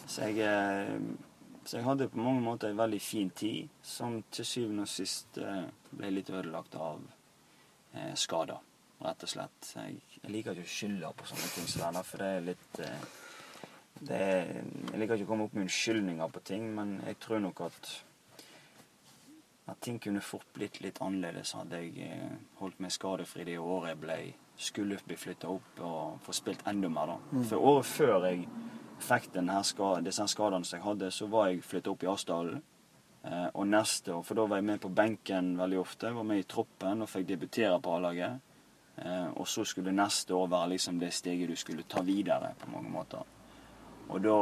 [0.07, 1.01] Så jeg, eh,
[1.65, 5.39] så jeg hadde på mange måter en veldig fin tid, som til syvende og sist
[5.39, 7.01] eh, ble litt ødelagt av
[7.95, 8.61] eh, skader,
[9.05, 9.73] rett og slett.
[9.77, 12.85] Jeg, jeg liker ikke å skylde på sånne ting som det for det er litt
[13.99, 17.65] det Jeg liker ikke å komme opp med unnskyldninger på ting, men jeg tror nok
[17.67, 17.89] at
[19.69, 23.93] at ting kunne fort blitt litt annerledes hadde jeg eh, holdt meg skadefri det året
[23.93, 24.17] jeg ble,
[24.59, 27.13] skulle bli flytta opp og få spilt enda mer.
[27.13, 27.45] da.
[27.51, 28.47] For året før jeg
[29.05, 32.63] fikk denne skade, disse skadene som jeg hadde, så var jeg flytta opp i Asdalen.
[33.23, 36.43] Eh, og neste år, for da var jeg med på benken veldig ofte, var med
[36.43, 38.45] i troppen og fikk debutere på A-laget.
[38.97, 42.71] Eh, og så skulle neste år være liksom det steget du skulle ta videre på
[42.73, 43.35] mange måter.
[44.09, 44.39] Og da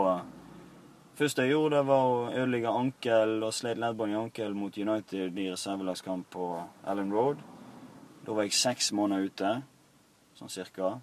[1.16, 5.38] første jeg gjorde, det var å ødelegge ankel og sleit leddbånd i ankel mot United
[5.38, 6.48] i reservelagskamp på
[6.84, 7.42] Allen Road.
[8.26, 9.52] Da var jeg seks måneder ute,
[10.38, 10.96] sånn cirka.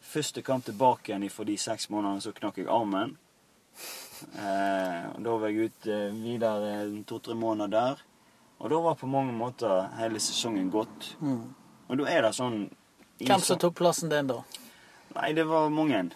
[0.00, 3.16] Første kamp tilbake igjen for de seks månedene, så knakk jeg armen.
[4.36, 6.72] Eh, og da var jeg ute videre
[7.08, 8.04] to-tre måneder der.
[8.60, 11.14] Og da var på mange måter hele sesongen gått.
[11.88, 12.68] Og da er det sånn
[13.20, 14.38] Hvem som tok plassen din da?
[15.12, 16.06] Nei, det var mange,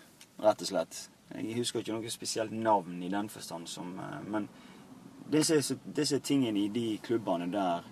[0.41, 1.09] rett og slett.
[1.35, 4.49] Jeg husker ikke noe spesielt navn i den forstand som eh, Men
[5.31, 7.91] disse, disse tingene i de klubbene der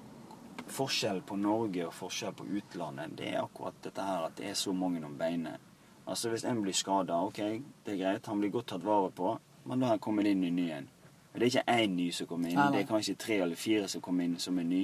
[0.73, 4.55] Forskjell på Norge og forskjell på utlandet, det er akkurat dette her at det er
[4.55, 5.59] så mange om beinet.
[6.07, 7.41] Altså Hvis en blir skada, OK,
[7.85, 9.33] det er greit, han blir godt tatt vare på,
[9.65, 10.89] men da er han kommet inn i ny en.
[11.33, 13.89] Og Det er ikke én ny som kommer inn, det er kanskje tre eller fire
[13.89, 14.83] som kommer inn som er ny.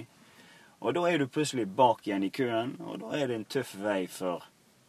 [0.80, 3.76] Og da er du plutselig bak igjen i køen, og da er det en tøff
[3.78, 4.48] vei for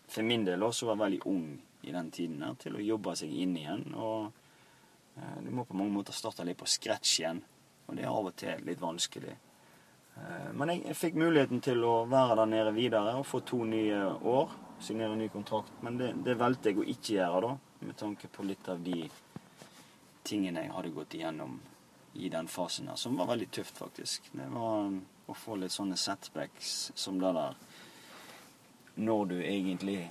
[0.10, 1.60] for min del også var veldig ung
[1.90, 3.86] i den tiden her, til å jobbe seg inn igjen.
[3.98, 4.30] Og
[5.18, 7.42] eh, du må på mange måter starte litt på scratch igjen.
[7.88, 9.36] Og det er av og til litt vanskelig.
[10.16, 13.64] Eh, men jeg, jeg fikk muligheten til å være der nede videre og få to
[13.68, 14.04] nye
[14.36, 14.54] år.
[14.80, 15.82] Signere ny kontrakt.
[15.84, 17.56] Men det, det valgte jeg å ikke gjøre, da.
[17.88, 19.04] Med tanke på litt av de
[20.28, 21.60] tingene jeg hadde gått igjennom
[22.20, 24.30] i den fasen her, som var veldig tøft, faktisk.
[24.34, 27.58] Det var um, å få litt sånne setbacks som det der
[29.00, 30.10] når du egentlig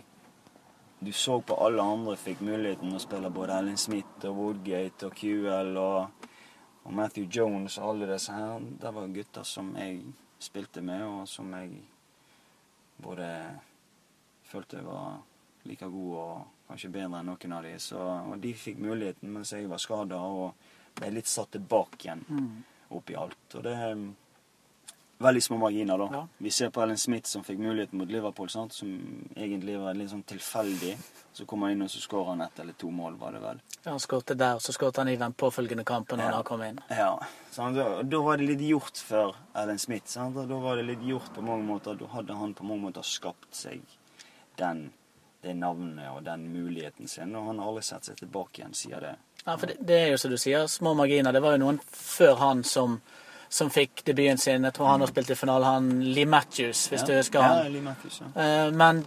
[1.01, 5.15] Du så på alle andre fikk muligheten å spille både Ellen Smith og Woodgate og
[5.15, 6.27] QL og,
[6.83, 8.65] og Matthew Jones og alle disse her.
[8.83, 10.01] Det var gutter som jeg
[10.43, 11.71] spilte med, og som jeg
[12.99, 13.31] både
[14.51, 15.21] følte var
[15.71, 17.77] like gode og kanskje bedre enn noen av de.
[17.79, 22.27] Så, og de fikk muligheten mens jeg var skada og ble litt satt tilbake igjen
[22.99, 23.55] oppi alt.
[23.55, 23.77] Og det
[25.19, 26.09] veldig små marginer, da.
[26.13, 26.21] Ja.
[26.39, 28.73] Vi ser på Ellen Smith som fikk muligheten mot Liverpool, sant?
[28.73, 28.91] som
[29.37, 30.93] egentlig var litt sånn tilfeldig.
[31.35, 33.61] Så kom han inn, og så skåra han ett eller to mål, var det vel.
[33.85, 36.35] Ja, Han skåret der, så skåret han i den påfølgende kampen når Ja.
[36.37, 36.81] han kom inn.
[36.91, 37.19] Ja,
[37.51, 37.77] sant?
[37.77, 40.07] Da, da var det litt gjort for Ellen Smith.
[40.07, 40.35] Sant?
[40.37, 41.95] Da var det litt gjort på mange måter.
[41.99, 43.81] Da hadde han på mange måter skapt seg
[44.59, 44.91] den,
[45.43, 49.01] det navnet og den muligheten sin, og han har aldri sett seg tilbake igjen sier
[49.01, 49.17] det.
[49.47, 51.33] Ja, for det, det er jo som du sier, små marginer.
[51.33, 53.01] Det var jo noen før han som
[53.49, 54.65] som fikk debuten sin.
[54.65, 57.63] Jeg tror han har spilt i finale, han Lee Matthews, hvis du husker han.
[57.65, 57.69] ja.
[57.73, 58.29] Lee Matthews, ja.
[58.43, 59.05] Eh, Men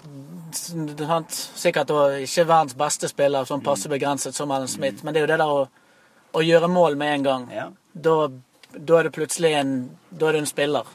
[1.08, 5.04] han, sikkert ikke verdens beste spiller, sånn passe begrenset som Alan Smith.
[5.04, 5.68] Men det er jo det der å,
[6.34, 7.48] å gjøre mål med en gang.
[7.54, 7.70] ja.
[7.94, 8.30] Da,
[8.72, 9.72] da er du plutselig en
[10.16, 10.88] Da er du en spiller.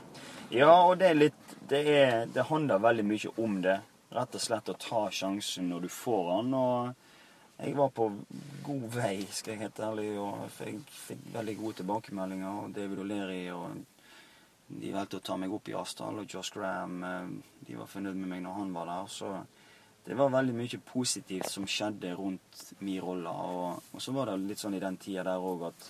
[0.49, 3.75] Ja, og det er litt Det, er, det handler veldig mye om det.
[4.17, 6.95] Rett og slett å ta sjansen når du får han, Og
[7.57, 8.11] jeg var på
[8.67, 10.97] god vei, skal jeg helt ærlig, og jeg fikk
[11.35, 12.63] veldig gode tilbakemeldinger.
[12.63, 13.79] Og David O'Leary og
[14.67, 17.29] de valgte å ta meg opp i Asdal, og Josh Graham eh,
[17.69, 19.13] de var fornøyd med meg når han var der.
[19.13, 19.31] Så
[20.07, 23.31] det var veldig mye positivt som skjedde rundt min rolle.
[23.31, 25.89] Og, og så var det litt sånn i den tida der òg at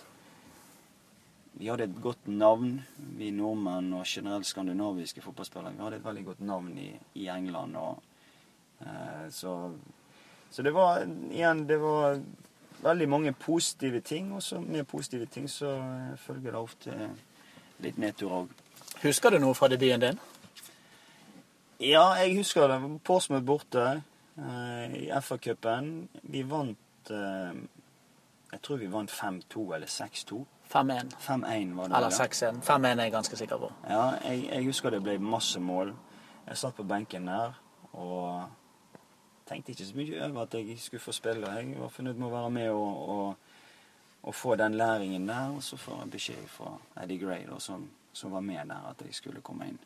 [1.57, 2.75] vi hadde et godt navn,
[3.17, 5.73] vi nordmenn og generelt skandinaviske fotballspillere.
[5.73, 7.79] Vi hadde et veldig godt navn i, i England.
[7.81, 8.03] Og,
[8.85, 9.53] eh, så,
[10.51, 12.21] så det var igjen det var
[12.83, 14.33] veldig mange positive ting.
[14.33, 15.73] Og så med positive ting så
[16.17, 17.09] følger det ofte
[17.83, 18.51] litt nedtur òg.
[19.03, 20.19] Husker du noe fra debuten din?
[21.79, 22.79] Ja, jeg husker det.
[23.05, 24.01] Porsmouth borte
[24.37, 26.07] eh, i FA-cupen.
[26.23, 27.57] Vi vant eh,
[28.51, 30.45] Jeg tror vi vant 5-2 eller 6-2.
[30.73, 31.13] 5-1.
[31.19, 31.97] 5-1 var det.
[31.97, 32.61] Eller 6-1.
[32.65, 33.71] 5-1 er jeg ganske sikker på.
[33.89, 35.93] Ja, jeg, jeg husker det ble masse mål.
[36.47, 37.59] Jeg satt på benken der
[37.91, 38.47] og
[39.47, 41.53] tenkte ikke så mye over at jeg skulle få spille.
[41.55, 43.53] Jeg var fornøyd med å være med og, og,
[44.23, 45.55] og få den læringen der.
[45.55, 49.01] Og så får jeg beskjed fra Eddie Gray, da, som, som var med der, at
[49.05, 49.81] jeg skulle komme inn.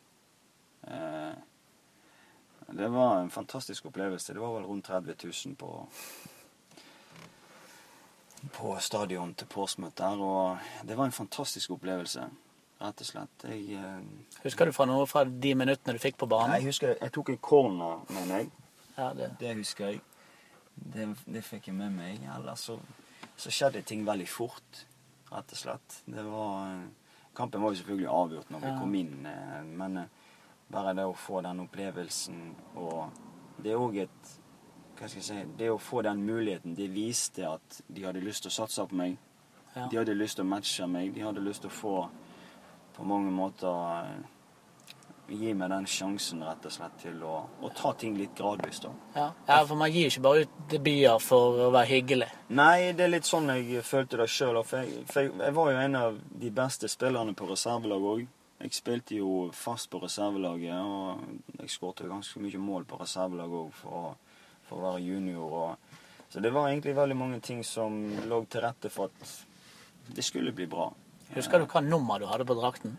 [0.88, 1.32] Eh,
[2.72, 4.34] det var en fantastisk opplevelse.
[4.34, 5.72] Det var vel rundt 30 000 på
[8.50, 10.58] på stadion til Porsmouth der, og
[10.88, 12.24] det var en fantastisk opplevelse,
[12.82, 13.44] rett og slett.
[13.44, 16.56] Jeg, eh, Husker du fra noe fra de minuttene du fikk på banen?
[16.58, 18.50] jeg husker jeg tok en corner med meg.
[18.96, 19.30] Ja, det.
[19.40, 20.00] Det husker jeg.
[20.74, 22.20] Det, det fikk jeg med meg.
[22.36, 22.78] Ellers så,
[23.36, 24.84] så skjedde ting veldig fort,
[25.32, 26.02] rett og slett.
[26.06, 26.82] Det var
[27.34, 28.78] Kampen var jo selvfølgelig avgjort når vi Ja.
[28.78, 30.04] kom inn, eh, men eh,
[30.70, 32.40] bare det å få den opplevelsen
[32.76, 33.10] og
[33.62, 34.30] Det er òg et
[34.98, 38.42] Hva skal jeg si Det å få den muligheten, det viste at de hadde lyst
[38.44, 39.16] til å satse på meg.
[39.74, 39.86] Ja.
[39.88, 41.14] De hadde lyst til å matche meg.
[41.14, 41.94] De hadde lyst til å få
[42.96, 44.22] på mange måter eh,
[45.32, 48.82] Gi meg den sjansen rett og slett til å, å ta ting litt gradvis.
[48.84, 48.90] da.
[49.14, 49.26] Ja.
[49.48, 52.28] ja, for man gir ikke bare ut debuter for å være hyggelig.
[52.52, 54.60] Nei, det er litt sånn jeg følte det sjøl.
[54.68, 58.26] For, jeg, for jeg, jeg var jo en av de beste spillerne på reservelaget òg.
[58.62, 63.72] Jeg spilte jo fast på reservelaget, og jeg skåret ganske mye mål på reservelaget òg
[63.74, 64.36] for,
[64.68, 65.56] for å være junior.
[65.62, 65.96] Og,
[66.30, 67.96] så det var egentlig veldig mange ting som
[68.28, 70.90] lå til rette for at det skulle bli bra.
[71.32, 72.94] Husker du hva nummer du hadde på drakten?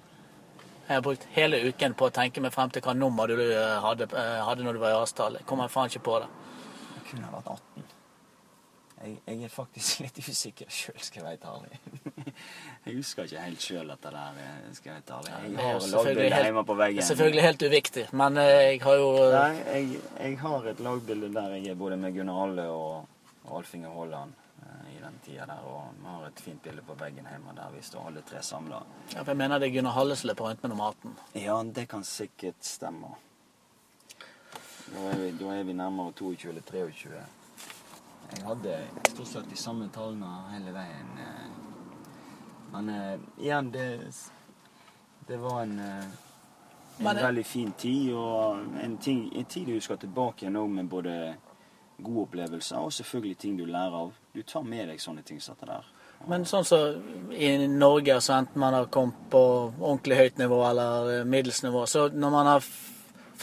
[0.88, 3.76] Jeg har brukt hele uken på å tenke meg frem til hva nummer du eh,
[3.84, 5.40] hadde, eh, hadde når du var i Asdal.
[5.40, 6.28] Jeg kommer faen ikke på det.
[6.98, 7.86] Jeg kunne ha vært 18.
[9.04, 12.34] Jeg, jeg er faktisk litt usikker sjøl, skal jeg være ærlig.
[12.84, 15.54] Jeg husker ikke helt sjøl dette der, eh, skal jeg være ærlig.
[15.54, 17.08] Jeg har lagbilde hjemme på Det er veggen.
[17.08, 21.72] selvfølgelig helt uviktig, men jeg har jo Nei, jeg, jeg har et lagbilde der jeg
[21.72, 23.06] er både med Gunnar Alle og,
[23.44, 24.43] Alfinger Alf Inge Haaland
[25.04, 25.62] den tida der.
[25.68, 28.82] Og vi har et fint bilde på veggen hjemme der vi står alle tre samla.
[29.14, 31.16] ja, Jeg mener det er Gunnar Halle som løper rundt med nummer 18.
[31.44, 33.14] Ja, det kan sikkert stemme.
[34.94, 37.24] Da er vi, da er vi nærmere 22 eller 23.
[38.34, 38.78] Jeg hadde
[39.10, 41.10] stort sett de samme tallene hele veien.
[41.18, 41.50] eh.
[42.74, 43.88] Men eh, igjen, det,
[45.28, 46.06] det var en, eh,
[47.00, 48.14] en veldig fin tid.
[48.14, 51.36] Og en, ting, en tid du skal tilbake igjen også med både
[52.04, 54.12] gode opplevelser og selvfølgelig ting du lærer av.
[54.34, 55.90] Du tar med deg sånne ting som dette der.
[56.28, 59.42] Men sånn som i Norge, så enten man har kommet på
[59.80, 62.68] ordentlig høyt nivå eller eh, middels nivå, så når man er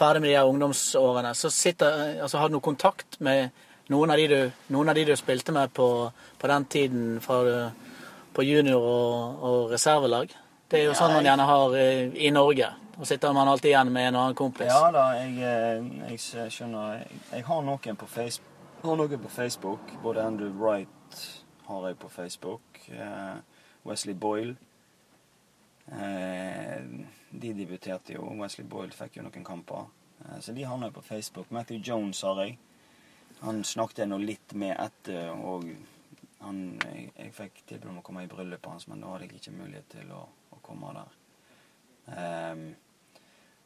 [0.00, 3.50] ferdig med de her ungdomsårene, så sitter, altså, har du noe kontakt med
[3.92, 4.38] noen av de du,
[4.72, 5.88] noen av de du spilte med på,
[6.40, 7.88] på den tiden fra, du-
[8.32, 10.32] på junior- og, og reservelag?
[10.70, 12.68] Det er jo sånn man gjerne har eh, i Norge.
[13.00, 14.68] Og sitter man alltid igjen med en annen kompis.
[14.70, 16.98] Ja da, jeg, eh, jeg skjønner.
[17.00, 18.46] Jeg, jeg har noen på Facebook.
[18.82, 19.80] Har noe på Facebook.
[20.02, 22.88] Både Andrew Wright har jeg på Facebook.
[22.88, 23.36] eh,
[23.82, 24.56] Wesley Boyle.
[25.92, 26.80] Eh,
[27.30, 28.22] de debuterte jo.
[28.40, 29.84] Wesley Boyle fikk jo noen kamper.
[30.24, 31.50] Eh, så de havna jeg på Facebook.
[31.50, 32.58] Matthew Jones har jeg.
[33.40, 35.68] Han snakket jeg nå litt med etter, og
[36.40, 39.42] han, jeg, jeg fikk tilbud om å komme i bryllupet hans, men da hadde jeg
[39.42, 40.24] ikke mulighet til å,
[40.56, 41.16] å komme der.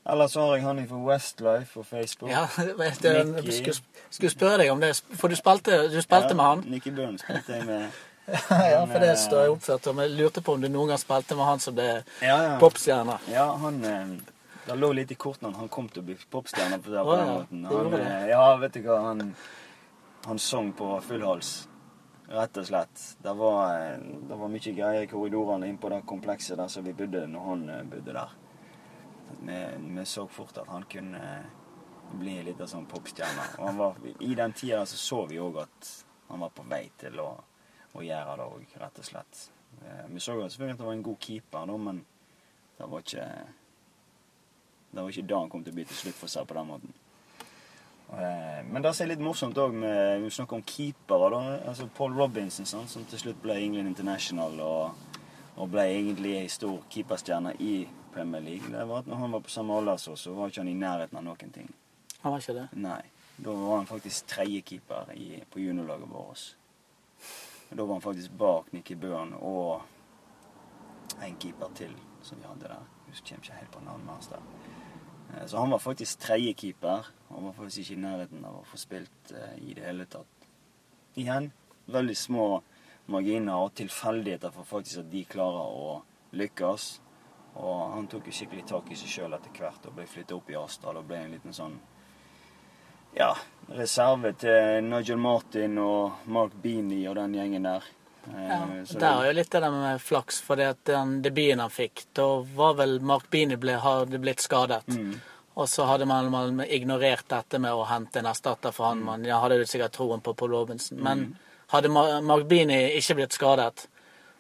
[0.04, 2.30] Ehm, så har jeg han fra Westlife på Facebook.
[2.30, 2.46] Ja,
[2.78, 3.76] vet du, jeg skulle,
[4.10, 6.64] skulle spørre deg om det, for du spilte, du spilte med han.
[6.68, 7.88] Nicky Burns spilte jeg med.
[8.24, 9.98] Ja, for det eh, står jeg oppført om.
[10.00, 11.88] Jeg lurte på om du noen gang spilte med han som ble
[12.24, 12.54] Ja, ja.
[12.60, 13.18] popstjerne.
[13.28, 14.14] Ja, han eh,
[14.64, 17.28] Det lå litt i kortene han kom til å bli popstjerne på, på Å, den
[17.34, 17.66] måten.
[17.68, 19.34] Han, eh, ja, vet du hva, han,
[20.24, 21.52] han sang på full hals.
[22.32, 23.04] Rett og slett.
[23.20, 26.96] Det var, det var mye greier i korridorene inn på det komplekset der som vi
[26.96, 28.32] bodde når han bodde der.
[29.44, 29.58] Vi,
[29.96, 31.50] vi så fort at han kunne eh,
[32.18, 33.46] bli litt av sånn popstjerne.
[33.64, 35.90] Og var, i den tida så så vi òg at
[36.28, 37.28] han var på vei til å,
[37.94, 39.44] å gjøre det òg, rett og slett.
[39.82, 42.04] Eh, Vi så selvfølgelig at han var en god keeper, da, men
[42.78, 43.28] det var ikke
[44.94, 46.68] Det var ikke da han kom til å bli til slutt, for seg på den
[46.70, 46.92] måten.
[48.14, 49.74] Eh, Men det som er litt morsomt òg
[50.22, 51.58] Vi snakker om keepere, da.
[51.70, 54.94] Altså Paul Robinson, sånn, som til slutt ble England International og,
[55.56, 57.74] og ble egentlig ei stor keeperstjerne i
[58.14, 58.70] Premier League.
[58.70, 60.70] Det var at når han var på samme alder som oss, så var ikke han
[60.72, 61.70] i nærheten av noen ting.
[62.22, 62.68] Han var ikke det?
[62.80, 63.00] Nei.
[63.36, 65.10] Da var han faktisk tredjekeeper
[65.50, 66.44] på juniorlaget vårt.
[67.74, 69.82] Da var han faktisk bak Nikki Bøhn og
[71.22, 72.84] en keeper til som vi hadde der.
[73.06, 74.46] Jeg husker ikke helt på navnet hans der.
[75.34, 77.10] Eh, Så han var faktisk tredjekeeper.
[77.28, 80.48] Han var faktisk ikke i nærheten av å få spilt eh, i det hele tatt.
[81.16, 81.50] Igjen
[81.86, 82.46] veldig små
[83.06, 86.02] marginer og tilfeldigheter for faktisk at de klarer å
[86.32, 87.00] lykkes.
[87.56, 90.48] Og han tok jo skikkelig tak i seg sjøl etter hvert og ble flyttet opp
[90.50, 91.76] i Asdal og ble en liten sånn
[93.14, 93.28] ja,
[93.78, 97.84] reserve til Nigel Martin og Mark Beanie og den gjengen der.
[98.26, 101.70] Eh, Ja, så der er jo litt det der med flaks, for den debuten han
[101.70, 102.26] fikk, da
[102.56, 104.82] var vel Mark Beanie ble, hadde blitt skadet.
[104.90, 105.14] Mm.
[105.54, 109.04] Og så hadde man, man ignorert dette med å hente en erstatter for han.
[109.06, 110.98] Man ja, hadde jo sikkert troen på Paul Robinson.
[110.98, 111.34] Men Mm.
[111.70, 111.88] hadde
[112.26, 113.86] Mark Beanie ikke blitt skadet,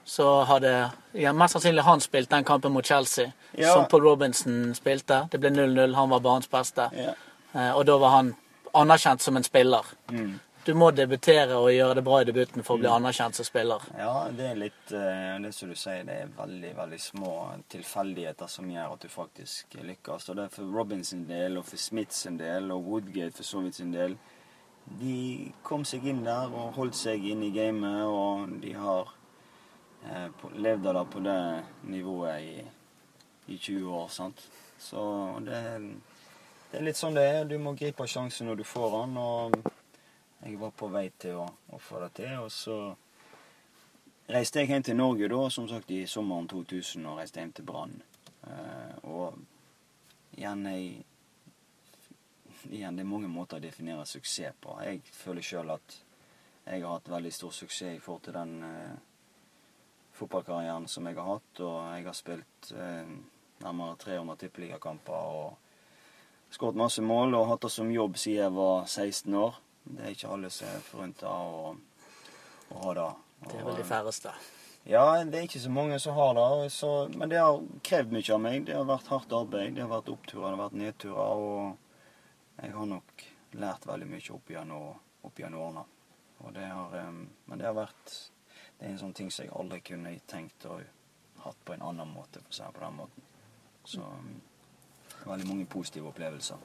[0.04, 0.70] så hadde
[1.12, 3.72] ja, mest sannsynlig han spilt den kampen mot Chelsea Ja.
[3.74, 5.28] som Paul Robinson spilte.
[5.30, 6.90] Det ble 0-0, han var banens beste.
[6.92, 7.14] Ja.
[7.54, 8.34] Eh, og da var han
[8.74, 9.84] anerkjent som en spiller.
[10.10, 10.40] Mm.
[10.64, 13.82] Du må debutere og gjøre det bra i debuten for å bli anerkjent som spiller.
[13.98, 17.32] Ja, det er litt eh, Det som du sier, det er veldig veldig små
[17.68, 20.28] tilfeldigheter som gjør at du faktisk lykkes.
[20.30, 23.60] Og det er for Robinson del, og for Smith sin del, og Woodgate for så
[23.60, 24.16] vidt sin del.
[25.00, 29.12] De kom seg inn der og holdt seg inn i gamet, og de har
[30.08, 31.38] eh, da levd av det på det
[31.92, 32.66] nivået i,
[33.54, 34.44] i 20 år, sant.
[34.78, 35.00] Så
[35.44, 35.62] det,
[36.70, 37.48] det er litt sånn det er.
[37.48, 39.16] Du må gripe sjansen når du får den.
[39.16, 39.72] og
[40.44, 42.74] jeg var på vei til å, å få det til, og så
[44.28, 47.64] reiste jeg hjem til Norge da, som sagt i sommeren 2000, og reiste hjem til
[47.64, 47.94] Brann.
[48.44, 49.38] Eh, og
[50.36, 51.06] igjen, jeg,
[52.68, 54.76] igjen, det er mange måter å definere suksess på.
[54.84, 55.96] Jeg føler sjøl at
[56.66, 58.94] jeg har hatt veldig stor suksess i forhold til den eh,
[60.14, 63.14] fotballkarrieren som jeg har hatt, og jeg har spilt eh,
[63.64, 68.84] nærmere 300 tippeligakamper og skåret masse mål og hatt det som jobb siden jeg var
[68.86, 69.60] 16 år.
[69.84, 71.72] Det er ikke alle som er forunt av å,
[72.72, 73.08] å ha det.
[73.44, 74.34] Det er vel de færreste.
[74.84, 76.70] Ja, det er ikke så mange som har det.
[76.72, 78.66] Så, men det har krevd mye av meg.
[78.68, 79.74] Det har vært hardt arbeid.
[79.76, 81.44] Det har vært oppturer, det har vært nedturer.
[81.48, 83.26] Og jeg har nok
[83.60, 85.84] lært veldig mye opp gjennom, opp gjennom årene.
[86.44, 88.16] Og det har, em, men det har vært
[88.78, 90.78] Det er en sånn ting som jeg aldri kunne tenkt å
[91.44, 93.26] hatt på en annen måte, for å si det på den måten.
[93.84, 94.04] Så
[95.24, 96.56] veldig mange positive opplevelser.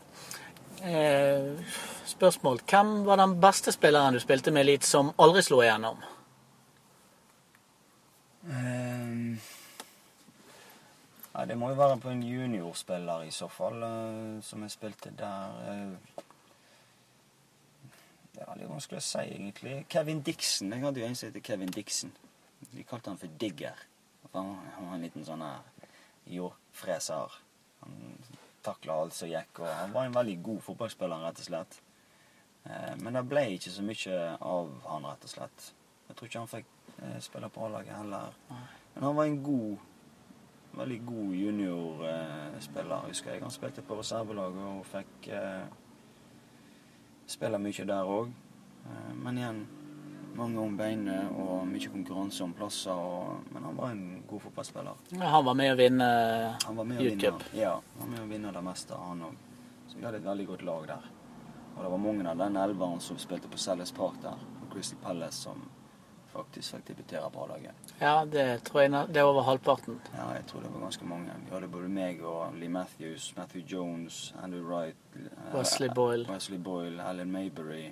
[0.84, 1.60] Eh,
[2.07, 2.62] spørsmål.
[2.70, 5.99] Hvem var den beste spilleren du spilte med litt som aldri slo igjennom?
[8.47, 9.49] Eh,
[11.34, 15.12] ja, det må jo være på en juniorspiller i så fall, eh, som jeg spilte
[15.20, 15.97] der.
[18.40, 18.46] Eh.
[18.46, 19.76] det er veldig vanskelig å si, egentlig.
[19.92, 20.72] Kevin Dixon.
[20.72, 22.12] Jeg hadde jo en som heter Kevin Dixon.
[22.72, 23.86] De kalte han for Digger.
[24.34, 25.90] Han var en liten sånn her
[26.30, 27.40] jordfreser.
[27.82, 27.96] Han
[28.64, 31.82] takla alt som gikk, og han var en veldig god fotballspiller, rett og slett.
[32.66, 35.70] Eh, Men det ble ikke så mye av han, rett og slett.
[36.08, 38.36] Jeg tror ikke han fikk eh, spille på A-laget heller.
[38.50, 39.78] Men han var en god
[40.70, 43.42] Veldig god juniorspiller, husker jeg.
[43.42, 45.30] Han spilte på reservelaget og fikk
[47.30, 48.32] eh, spille mye der òg.
[48.89, 49.61] Eh, men igjen
[50.39, 52.95] mange om beinet og mye konkurranse om plasser.
[52.95, 55.05] Og, men han var en god fotballspiller.
[55.19, 56.09] Han var med å vinne
[56.65, 57.55] Han var med å Youth vinne, Cup.
[57.57, 59.39] ja, han var med å vinne det meste, han òg.
[59.89, 61.09] Så vi hadde et veldig godt lag der.
[61.75, 64.99] Og det var mange av den elveren som spilte på Sellers Park der, og Crystal
[65.01, 65.61] Palace, som
[66.34, 67.71] faktisk fikk debutere på A-laget.
[67.99, 69.99] Ja, det tror jeg det er over halvparten.
[70.13, 71.34] Ja, jeg tror det var ganske mange.
[71.45, 76.25] Vi hadde både meg og Lee Matthews, Matthew Jones, Andrew Wright, eh, Wesley Boyle.
[76.30, 77.91] Wesley Boyle, Alan Maybury,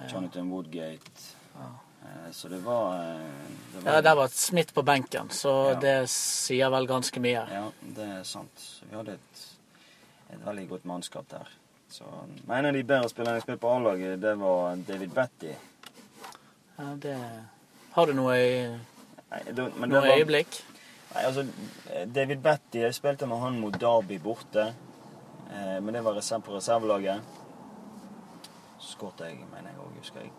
[0.00, 0.06] Ja.
[0.12, 1.22] Jonathan Woodgate.
[1.56, 1.70] Ja.
[2.02, 2.98] Eh, Så det var,
[3.72, 5.80] det det Ja, der var Smith på benken, så Ja.
[5.80, 7.46] det sier vel ganske mye.
[7.50, 8.82] Ja, det er sant.
[8.90, 9.46] Vi hadde et,
[10.32, 11.48] et veldig godt mannskap der.
[11.88, 12.04] Så,
[12.46, 15.52] men en av de bedre spillerne jeg spilte på A-laget, det var David Batty.
[16.78, 17.16] Ja, det
[17.92, 18.78] Har du noe, i-
[19.30, 20.62] Nei, det- noe var- øyeblikk?
[21.14, 21.46] Nei, altså,
[22.14, 24.74] David Batty, jeg spilte med han mot Derby borte.
[25.50, 27.22] Eh, men det var reserv på reservelaget.
[28.78, 30.30] Så skåret jeg, mener jeg òg, husker jeg.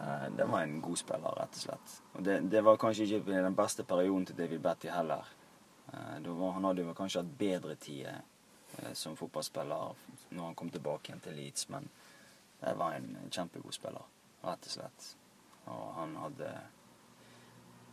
[0.00, 2.00] Eh, Det var en god spiller, rett og slett.
[2.14, 5.24] Og det, det var kanskje ikke den beste perioden til David Betty heller.
[5.92, 8.14] Eh, var, han hadde jo kanskje hatt bedre tider
[8.78, 9.94] eh, som fotballspiller
[10.30, 11.88] når han kom tilbake igjen til Leeds, men
[12.60, 14.02] det var en kjempegod spiller,
[14.44, 15.14] rett og slett.
[15.66, 16.50] Og han hadde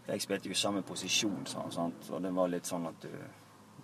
[0.08, 2.10] Jeg spilte jo i samme posisjon, sa han, sant?
[2.12, 3.14] og det var litt sånn at du,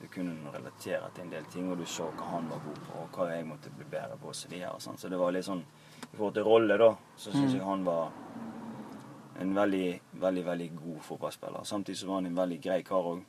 [0.02, 2.98] du kunne relatere til en del ting, og du så hva han var god på,
[3.00, 4.74] og hva jeg måtte bli bedre på, og så videre.
[4.76, 5.00] og sånn.
[5.00, 8.12] Så det var litt sånn I forhold til rolle, da, så syns jeg han var
[9.40, 11.64] en veldig, veldig veldig god fotballspiller.
[11.64, 13.24] Samtidig så var han en veldig grei kar òg.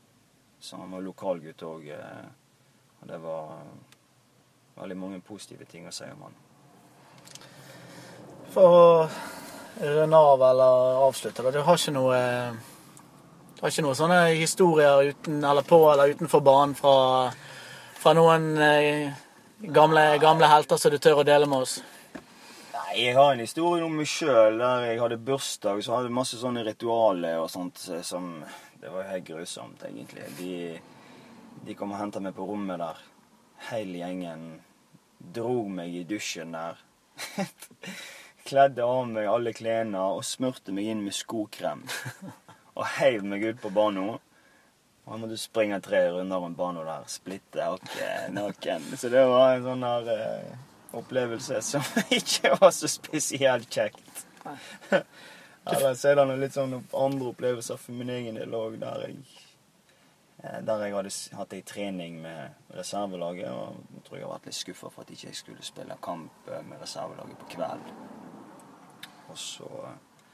[0.59, 1.87] Så han var lokalgutt òg.
[3.01, 3.63] Og det var
[4.81, 6.35] veldig mange positive ting å si om han.
[8.51, 8.87] For å
[9.79, 11.51] runde av eller avslutte.
[11.51, 12.19] Du har ikke noe
[13.57, 17.29] Du har ikke noen sånne historier uten, eller på eller utenfor banen fra,
[18.01, 19.11] fra noen eh,
[19.61, 21.75] gamle, gamle helter som du tør å dele med oss?
[22.73, 25.83] Nei, jeg har en historie om meg sjøl der jeg hadde bursdag.
[25.85, 28.33] Så hadde jeg masse sånne ritualer og sånt eh, som
[28.81, 30.25] Det var jo helt grusomt, egentlig.
[30.39, 30.55] De,
[31.67, 33.05] de kom og henta meg på rommet der.
[33.69, 34.47] Hele gjengen
[35.21, 36.81] dro meg i dusjen der.
[38.51, 41.85] Kledde av meg alle klærne og smurte meg inn med skokrem.
[42.79, 44.17] Og heiv meg ut på banen.
[45.05, 47.07] Og jeg måtte springe tre runder rundt banen der.
[47.11, 48.89] Splitte okay, naken.
[48.99, 50.57] Så det var en sånn der eh,
[50.99, 51.87] opplevelse som
[52.19, 54.25] ikke var så spesielt kjekt.
[55.71, 59.19] Ellers er det litt sånn andre opplevelser for min egen del òg, der jeg
[60.43, 63.51] eh, der jeg hadde hatt ei trening med reservelaget.
[63.51, 66.51] Og jeg tror jeg har vært litt skuffa for at ikke jeg skulle spille kamp
[66.51, 68.19] eh, med reservelaget på kvelden.
[69.31, 70.27] Og så eh,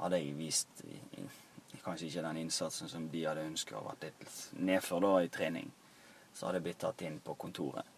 [0.00, 1.28] hadde jeg vist i, i,
[1.72, 5.30] i kanskje ikke den innsatsen som de hadde ønska, og vært litt nedfor da i
[5.32, 5.70] trening.
[6.32, 7.88] Så hadde jeg blitt tatt inn på kontoret.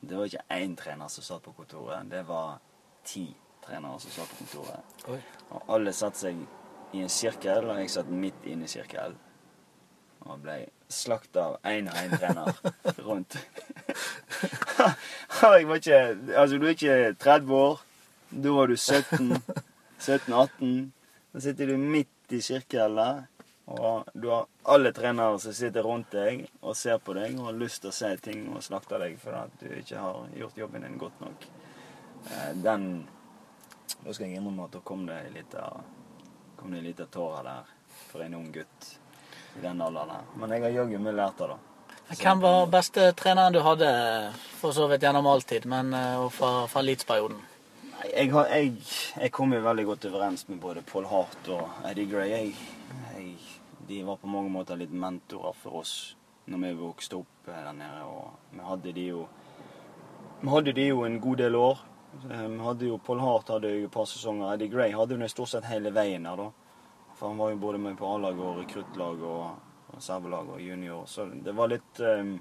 [0.00, 2.60] Det var ikke én trener som satt på kontoret, det var
[3.04, 3.26] ti
[3.64, 4.98] trenere som satt på kontoret.
[5.08, 5.20] Oi.
[5.50, 6.44] Og alle satte seg
[6.94, 9.16] i en sirkel, og jeg satt midt inne i sirkelen.
[10.28, 10.58] Og ble
[10.92, 12.48] slakta av én og én trener
[13.06, 13.38] rundt.
[15.38, 15.98] Jeg var ikke
[16.36, 17.80] Altså, du er ikke 30 år.
[18.30, 19.42] Da var du 17.
[20.00, 20.90] 17-18.
[21.32, 23.26] Da sitter du midt i sirkelen,
[23.68, 27.58] og du har alle trenere som sitter rundt deg og ser på deg og har
[27.60, 30.96] lyst til å si ting og slakte deg fordi du ikke har gjort jobben din
[31.00, 31.48] godt nok.
[32.30, 33.06] Eh, Den
[34.04, 35.84] Da skal jeg innrømme at da kom det en liten
[36.56, 37.70] kom det en liten tåre der
[38.10, 38.88] for en ung gutt
[39.58, 40.24] i den alderen her.
[40.36, 41.58] Men jeg har jaggu mye lært det, da.
[42.08, 43.88] Hvem var beste treneren du hadde,
[44.60, 47.40] for så vidt gjennom all tid, men eh, fra, fra Leeds-perioden?
[47.98, 48.76] Jeg, har, jeg,
[49.18, 52.30] jeg kom jo veldig godt overens med både Paul Hart og Eddie Gray.
[52.30, 53.32] Jeg,
[53.88, 55.94] de var på mange måter litt mentorer for oss
[56.48, 58.04] når vi vokste opp eh, der nede.
[58.06, 59.24] Og vi hadde de jo
[60.38, 61.82] Vi hadde de jo en god del år.
[62.30, 64.52] Eh, Vi hadde jo Paul Hart hadde jo et par sesonger.
[64.54, 66.50] Eddie Gray hadde jo det stort sett hele veien der, da.
[67.18, 71.02] For han var jo både med på A-lag og rekruttlag og reservelag og junior.
[71.10, 72.36] Så det var litt eh,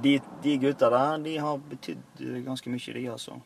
[0.00, 3.38] de, de gutta der, de har betydd eh, ganske mye, de, altså.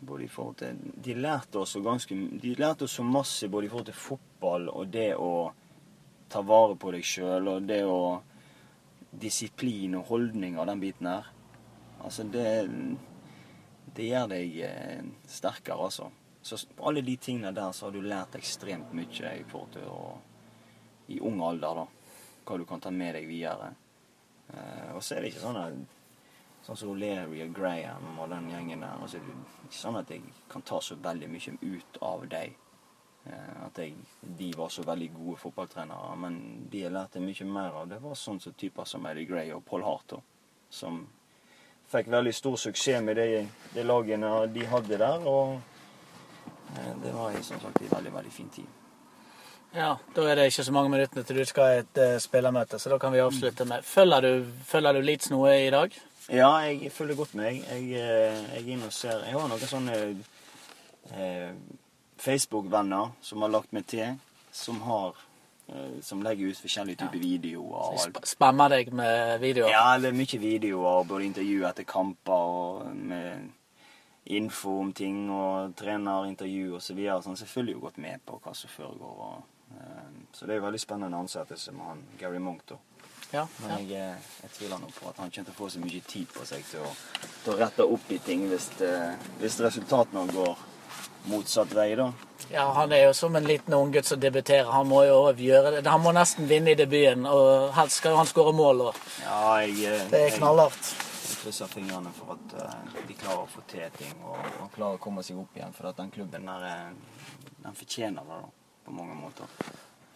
[0.00, 3.66] Både i forhold til De lærte oss så ganske De lærte oss så masse både
[3.66, 5.52] i forhold til fotball og det å
[6.28, 8.22] ta vare på deg sjøl og det å
[9.16, 11.30] Disiplin og holdning og den biten her.
[12.04, 12.66] Altså, det
[13.96, 16.10] Det gjør deg eh, sterkere, altså.
[16.42, 20.18] Så alle de tingene der så har du lært ekstremt mye i forhold til å
[21.08, 21.86] I ung alder, da.
[22.44, 23.70] Hva du kan ta med deg videre.
[24.54, 25.94] Eh, og så er det ikke sånn at
[26.66, 28.96] Sånn som O'Leary og Graham og den gjengen der.
[28.98, 32.56] Altså, det er ikke sånn at jeg kan ta så veldig mye ut av dem.
[33.26, 33.92] Eh, at jeg,
[34.38, 36.16] de var så veldig gode fotballtrenere.
[36.24, 36.40] Men
[36.72, 39.62] de jeg lærte mye mer av, det var sånn som typer som Eddie Gray og
[39.68, 40.16] Paul Hart.
[40.70, 41.04] Som
[41.92, 43.44] fikk veldig stor suksess med de,
[43.76, 45.30] de lagene de hadde der.
[45.30, 45.60] Og
[46.74, 48.82] eh, det var som sagt en veldig, veldig fin tid.
[49.74, 52.78] Ja, Da er det ikke så mange minuttene til du skal i et uh, spillermøte,
[52.78, 55.92] så da kan vi avslutte med Følger du, følger du Leeds noe i dag?
[56.32, 57.44] Ja, jeg følger godt med.
[57.44, 59.98] Jeg, jeg, eh, er inne og ser Jeg har noen sånne
[61.14, 61.52] eh,
[62.18, 64.16] Facebook-venner som har lagt meg til,
[64.52, 65.14] som har
[65.68, 67.74] eh, Som legger ut forskjellige typer videoer.
[67.74, 68.08] og alt.
[68.10, 69.70] Sp spammer deg med videoer?
[69.70, 73.52] Ja, det er mye videoer, både intervju etter kamper og med
[74.26, 76.88] info om ting og trenerintervju osv.
[76.88, 77.22] Så, videre.
[77.22, 79.20] sånn, så jeg følger jo godt med på hva som foregår.
[79.28, 79.55] Og,
[80.32, 82.76] så det er jo veldig spennende ansettelse med han Gary Monk, da.
[83.32, 83.76] Ja, Men ja.
[83.78, 86.28] jeg, eh, jeg tviler nå på at han kommer til å få så mye tid
[86.30, 86.92] på seg til å,
[87.42, 88.92] til å rette opp i ting hvis, det,
[89.40, 90.60] hvis resultatene går
[91.26, 92.12] motsatt vei, da.
[92.52, 94.68] ja, han er jo som en liten unggutt som debuterer.
[94.70, 95.88] Han må jo gjøre det.
[95.90, 98.84] Han må nesten vinne i debuten, og helst skal jo han skåre mål.
[98.92, 100.92] Og Ja, jeg, eh, det er knallhardt.
[101.42, 105.02] krysser fingrene for at eh, de klarer å få til ting og, og klarer å
[105.02, 105.74] komme seg opp igjen.
[105.74, 107.34] For at den klubben der, eh,
[107.66, 108.48] den fortjener det da,
[108.86, 109.50] på mange måter.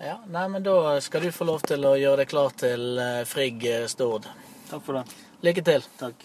[0.00, 3.24] Ja, nei, men Da skal du få lov til å gjøre deg klar til eh,
[3.28, 4.28] Frigg eh, Stord.
[4.70, 5.18] Takk for det.
[5.44, 5.84] Lykke til.
[6.00, 6.24] Takk.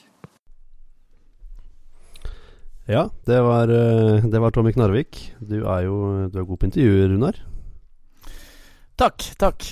[2.86, 5.20] Ja, det var, eh, det var Tommy Knarvik.
[5.42, 5.98] Du er jo
[6.30, 7.42] du er god på intervjuer, Runar.
[8.96, 9.68] Takk, takk.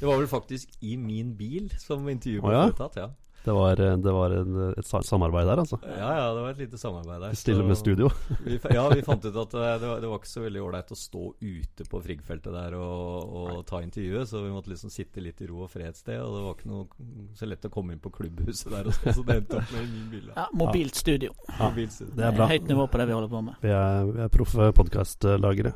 [0.00, 2.66] Det var vel faktisk i min bil som intervjuet ble ja?
[2.70, 3.08] foretatt, ja.
[3.44, 5.78] Det var, eh, det var en, et samarbeid der, altså.
[5.86, 7.36] Ja, ja, det var et lite samarbeid der.
[7.38, 8.10] Stille med studio.
[8.44, 10.92] Vi, ja, vi fant ut at eh, det var, det var ikke så veldig ålreit
[10.92, 15.22] å stå ute på Frigg-feltet der og, og ta intervjuet, så vi måtte liksom sitte
[15.24, 16.18] litt i ro og fred et sted.
[16.20, 19.22] Og det var ikke noe så lett å komme inn på klubbhuset der, og så,
[19.22, 20.28] det endte opp med min bil.
[20.34, 21.32] Ja, Mobilt studio.
[21.54, 22.16] Ja, Mobilstudio.
[22.18, 22.50] det er bra.
[22.50, 23.62] Høyt nivå på det vi holder på med.
[23.64, 25.74] Vi er, vi er proffe podkastlagere.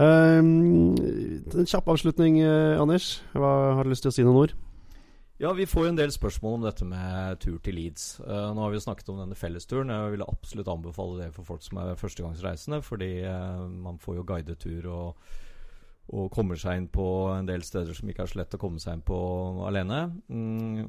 [0.00, 0.94] Um,
[1.52, 3.20] en kjapp avslutning, eh, Anders.
[3.36, 4.54] Hva har du lyst til å si noen ord?
[5.42, 8.20] Ja, vi får jo en del spørsmål om dette med tur til Leeds.
[8.22, 9.90] Uh, nå har vi jo snakket om denne fellesturen.
[9.90, 14.26] Jeg ville absolutt anbefale det for folk som er førstegangsreisende, fordi uh, man får jo
[14.28, 15.24] guidetur og,
[16.14, 18.78] og kommer seg inn på en del steder som ikke er så lett å komme
[18.84, 19.18] seg inn på
[19.66, 19.98] alene.
[20.30, 20.86] Mm,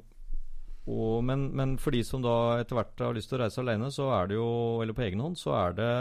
[0.85, 3.89] og, men, men for de som da etter hvert har lyst til å reise alene,
[3.89, 4.47] så er det jo,
[4.85, 5.91] eller på egen hånd, så er det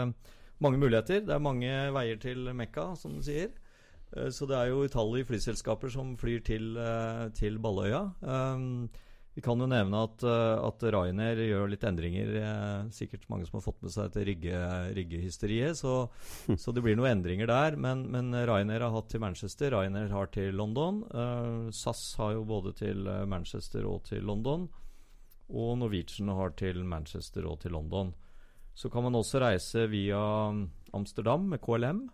[0.61, 1.25] mange muligheter.
[1.25, 3.49] Det er mange veier til Mekka, som du sier.
[4.15, 8.13] Eh, Så det er jo utallige flyselskaper som flyr til, eh, til Balløya.
[8.21, 8.89] Um,
[9.35, 12.85] vi kan jo nevne at, eh, at Ryanair gjør litt endringer.
[12.93, 15.73] Sikkert mange som har fått med seg dette rygge- ryggehysteriet.
[15.79, 16.09] Så,
[16.55, 17.75] så det blir noen endringer der.
[17.75, 21.01] Men, men Ryanair har hatt til Manchester, Ryanair har til London.
[21.73, 24.69] SAS har jo både til Manchester og til London.
[25.49, 28.13] Og Norwegian har til Manchester og til London.
[28.75, 30.21] Så kan man også reise via
[30.93, 32.05] Amsterdam med KLM.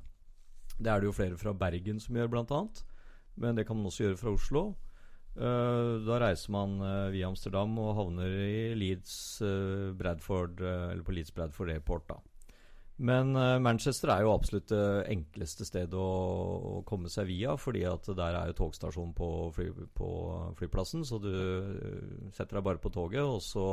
[0.80, 2.84] Det er det jo flere fra Bergen som gjør, annet.
[3.36, 4.64] Men det kan man også gjøre fra Oslo.
[5.36, 9.14] Eh, da reiser man eh, via Amsterdam og havner i Leeds
[9.46, 12.10] eh, Bradford, eller på Leeds Bradford Airport.
[12.10, 12.20] da.
[13.00, 13.32] Men
[13.64, 18.50] Manchester er jo absolutt det enkleste stedet å, komme seg via, fordi at der er
[18.50, 20.10] jo togstasjon på, fly, på
[20.60, 21.06] flyplassen.
[21.08, 21.32] Så du
[22.36, 23.70] setter deg bare på toget, og så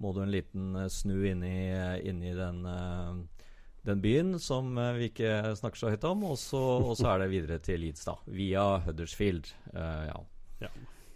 [0.00, 3.46] må du en liten snu inn i, den eh,
[3.90, 6.24] den byen som eh, vi ikke snakker så høyt om.
[6.30, 8.16] Og så, og så er det videre til Leeds, da.
[8.30, 9.50] Via Huddersfield.
[9.74, 10.16] Uh, ja.
[10.60, 10.70] Ja.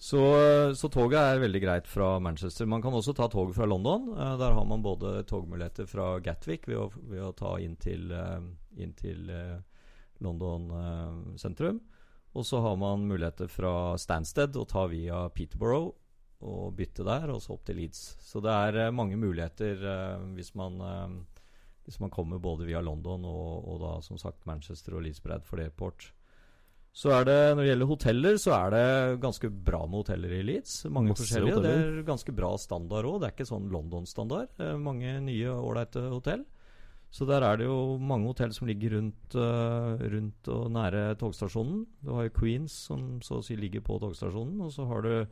[0.05, 0.21] Så,
[0.77, 2.69] så toget er veldig greit fra Manchester.
[2.69, 4.11] Man kan også ta toget fra London.
[4.13, 8.11] Uh, der har man både togmuligheter fra Gatwick ved å, ved å ta inn til,
[8.13, 8.41] uh,
[8.77, 9.31] inn til
[10.25, 10.71] London
[11.41, 11.83] sentrum.
[12.35, 15.93] Og så har man muligheter fra Stansted å ta via Peterborough
[16.45, 18.01] og bytte der, og så opp til Leeds.
[18.25, 19.81] Så det er mange muligheter
[20.35, 20.81] hvis man
[21.85, 25.65] hvis man kommer både via London og, og da som sagt Manchester og Leeds Bradford
[25.67, 26.11] Airport.
[26.95, 30.43] Så er det, Når det gjelder hoteller, så er det ganske bra med hoteller i
[30.47, 30.85] Leeds.
[30.87, 31.57] Mange Masse forskjellige.
[31.59, 33.17] og Det er ganske bra standard òg.
[33.19, 34.53] Det er ikke sånn London-standard.
[34.63, 36.45] Eh, mange nye, ålreite hotell.
[37.15, 41.85] Så der er det jo mange hotell som ligger rundt, eh, rundt og nære togstasjonen.
[42.03, 44.63] Du har jo Queens, som så å si ligger på togstasjonen.
[44.63, 45.27] Og så har du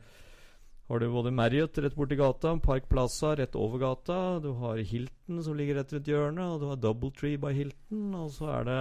[0.93, 5.39] har du både Marriott rett borti gata, Park Plaza rett over gata, du har Hilton
[5.41, 8.77] som ligger rett rundt hjørnet, og du har Doubletree by Hilton, og så er det,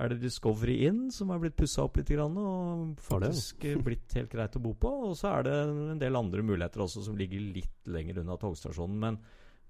[0.00, 4.32] er det Discovery Inn som er blitt pussa opp litt grann, og faktisk blitt helt
[4.32, 4.94] greit å bo på.
[5.10, 8.98] Og så er det en del andre muligheter også som ligger litt lenger unna togstasjonen.
[9.04, 9.20] Men,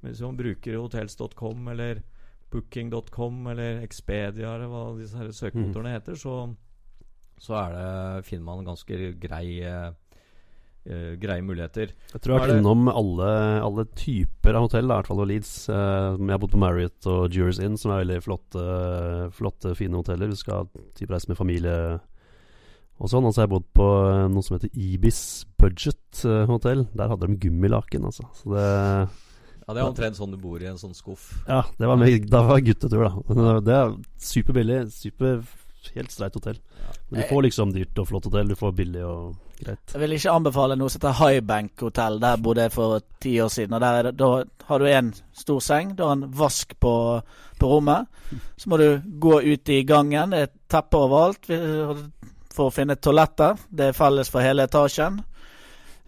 [0.06, 2.04] hvis man bruker hotels.com eller
[2.52, 6.36] booking.com eller Expedia eller hva disse her søkemotorene heter, så,
[7.34, 9.96] så det, finner man ganske grei eh, eh,
[11.20, 11.90] greie muligheter.
[12.12, 13.30] Jeg tror jeg har vært innom alle,
[13.64, 15.52] alle typer av hotell, i hvert fall og Leeds.
[15.68, 18.64] Eh, jeg har bodd på Marriott og Jurors Inn, som er veldig flotte,
[19.36, 20.32] flotte fine hoteller.
[20.32, 21.76] Du skal typ reise med familie
[22.98, 23.28] og sånn.
[23.28, 25.22] Og så har jeg bodd på eh, noe som heter Ibis
[25.60, 26.48] Budget Hotel.
[26.50, 26.84] hotell.
[26.96, 28.28] Der hadde de gummilaken, altså.
[28.40, 28.66] Så det
[29.68, 31.30] Ja, Det er omtrent sånn du bor i en sånn skuff.
[31.44, 33.60] Ja, det var, meg, da var guttetur, da.
[33.68, 34.86] Det er superbillig.
[34.96, 35.42] Super
[35.94, 36.58] Helt streit hotell.
[37.08, 38.48] Men du får liksom dyrt og flott hotell.
[38.48, 39.94] Du får billig og greit.
[39.94, 42.18] Jeg vil ikke anbefale noe som heter Highbank hotell.
[42.22, 43.76] Der bodde jeg for ti år siden.
[43.78, 44.30] Og der er Da
[44.68, 46.94] har du en stor seng, du har en vask på,
[47.58, 48.06] på rommet.
[48.56, 50.30] Så må du gå ut i gangen.
[50.30, 53.56] Det er teppe overalt for å finne toaletter.
[53.70, 55.22] Det er felles for hele etasjen.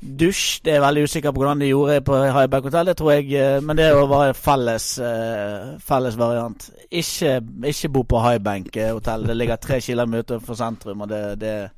[0.00, 3.32] Dusj det er veldig usikker på hvordan de gjorde på Highbank Hotel, Det tror jeg,
[3.36, 6.70] eh, men det var felles, eh, felles variant.
[6.90, 9.26] Ikke, ikke bo på Highbank eh, hotell.
[9.28, 11.70] Det ligger tre kilometer fra sentrum, og det, det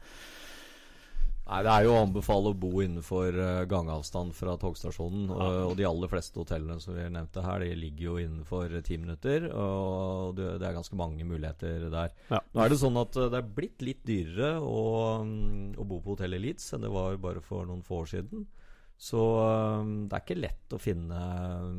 [1.53, 5.27] Nei, Det er jo å anbefale å bo innenfor eh, gangavstand fra togstasjonen.
[5.35, 8.97] Og, og de aller fleste hotellene som vi nevnte her, de ligger jo innenfor ti
[9.01, 9.51] minutter.
[9.53, 12.17] Og det, det er ganske mange muligheter der.
[12.33, 12.41] Ja.
[12.55, 14.81] Nå er det sånn at eh, det er blitt litt dyrere å,
[15.29, 18.49] mm, å bo på hotell Elites enn det var bare for noen få år siden.
[18.97, 21.77] Så eh, det er ikke lett å finne eh,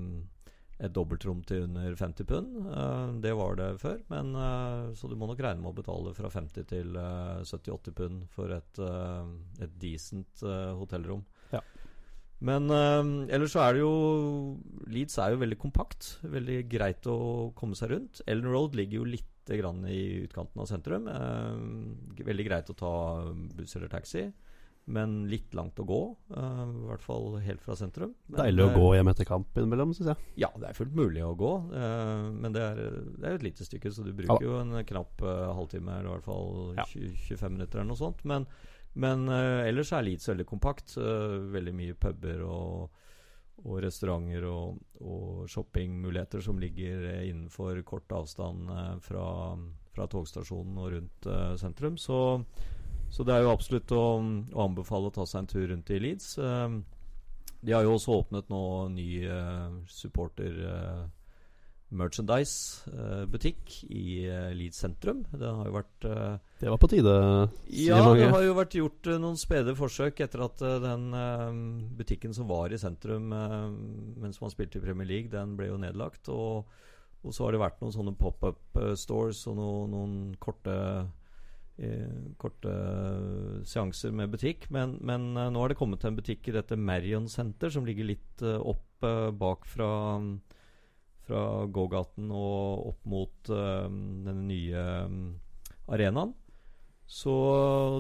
[0.83, 2.55] et dobbeltrom til under 50 pund.
[2.67, 4.01] Eh, det var det før.
[4.11, 7.97] Men, eh, så du må nok regne med å betale fra 50 til eh, 70-80
[7.99, 11.23] pund for et, eh, et decent eh, hotellrom.
[11.53, 11.63] Ja.
[12.43, 13.93] Men eh, ellers så er det jo
[14.91, 16.17] Leeds er jo veldig kompakt.
[16.27, 17.19] Veldig greit å
[17.55, 18.23] komme seg rundt.
[18.27, 21.07] Ellen Road ligger jo litt grann i utkanten av sentrum.
[21.11, 22.95] Eh, veldig greit å ta
[23.55, 24.27] buss eller taxi.
[24.85, 26.01] Men litt langt å gå,
[26.33, 28.15] Uh, i hvert fall helt fra sentrum.
[28.27, 30.31] Men, Deilig å eh, gå hjem etter kamp innimellom, syns jeg.
[30.43, 32.81] ja, det er fullt mulig å gå, Uh, men det er,
[33.15, 36.09] det er jo et lite stykke, så du bruker jo en knapp uh, halvtime, eller
[36.09, 36.87] i hvert fall Ja.
[36.89, 38.25] 20, 25 minutter eller noe sånt.
[38.27, 38.47] Men,
[38.93, 40.97] men ellers er Leeds veldig kompakt.
[40.97, 42.99] veldig mye puber og,
[43.63, 48.69] og restauranter og, og shoppingmuligheter som ligger innenfor kort avstand
[49.01, 49.25] fra,
[49.95, 51.97] fra togstasjonen og rundt sentrum.
[51.97, 52.19] Så,
[53.13, 54.03] så det er jo absolutt å,
[54.57, 56.31] å anbefale å ta seg en tur rundt i Leeds.
[56.41, 56.77] Eh,
[57.63, 61.03] de har jo også åpnet nå ny uh, supporter eh,
[61.93, 65.23] merchandise-butikk i eh, Leeds sentrum.
[65.31, 67.13] Det har jo vært eh, Det var på tide,
[67.67, 71.03] sier Ja, det har jo vært gjort eh, noen spede forsøk etter at eh, den
[71.17, 71.49] eh,
[71.99, 73.59] butikken som var i sentrum eh,
[74.23, 76.31] mens man spilte i Premier League, den ble jo nedlagt.
[76.33, 76.65] Og,
[77.23, 81.03] og så har det vært noen sånne pop-up eh, stores og noen, noen korte eh,
[82.37, 82.73] korte
[83.65, 84.67] seanser med butikk.
[84.73, 87.87] Men, men eh, nå har det kommet til en butikk i dette Marion Center, som
[87.87, 89.89] ligger litt eh, opp eh, bak fra,
[91.27, 91.41] fra
[91.73, 94.85] gågaten og opp mot den nye
[95.91, 96.33] arenaen.
[97.07, 97.33] Så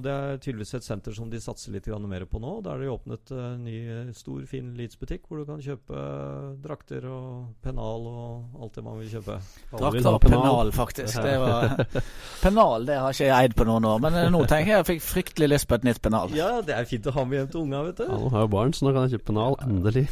[0.01, 2.53] det er tydeligvis et senter som de satser litt mer på nå.
[2.63, 5.93] Da er det jo åpnet en ny, eh, stor, fin Leeds-butikk hvor du kan kjøpe
[5.93, 9.37] eh, drakter og pennal og alt det man vil kjøpe.
[9.75, 11.19] Drakter og pennal, faktisk.
[11.21, 11.77] Det var,
[12.45, 14.89] pennal det har ikke jeg eid på noen år, men eh, nå tenker jeg jeg
[14.93, 16.33] fikk fryktelig lyst på et nytt pennal.
[16.37, 18.07] Ja, det er fint å ha med hjem til unga, vet du.
[18.07, 19.59] Ja, nå har jo barn, så nå kan jeg kjøpe pennal.
[19.67, 20.07] Endelig.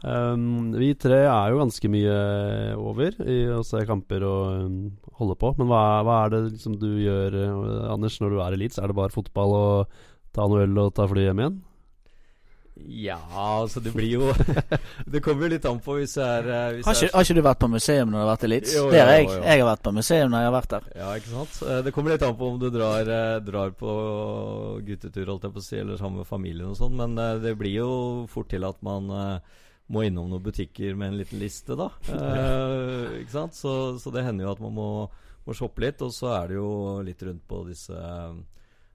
[0.00, 2.12] Um, vi tre er jo ganske mye
[2.80, 4.76] over i å se kamper og um,
[5.20, 5.50] holde på.
[5.58, 8.78] Men hva, hva er det liksom du gjør, eh, Anders, når du er i Leeds?
[8.80, 9.98] Er det bare fotball og
[10.32, 11.58] ta noe øl og ta fly hjem igjen?
[12.80, 13.18] Ja,
[13.60, 14.28] altså det blir jo
[15.12, 17.36] Det kommer jo litt an på hvis det er eh, hvis Har ikke, har ikke
[17.36, 18.72] du vært på museum når du har vært i Leeds?
[18.78, 19.26] Jo, Det har jeg.
[19.28, 19.36] jo.
[19.44, 20.86] Jeg har vært på museum når jeg har vært der.
[21.02, 21.58] Ja, ikke sant?
[21.68, 23.12] Eh, Det kommer litt an på om du drar,
[23.44, 23.96] drar på
[24.88, 27.82] guttetur, holdt jeg på å si, eller sammen med familien og sånn, men det blir
[27.82, 27.90] jo
[28.32, 29.12] fort til at man
[29.90, 31.88] må innom noen butikker med en liten liste, da.
[32.14, 33.56] Eh, ikke sant?
[33.58, 34.88] Så, så det hender jo at man må,
[35.46, 36.70] må shoppe litt, og så er det jo
[37.06, 38.36] litt rundt på disse eh,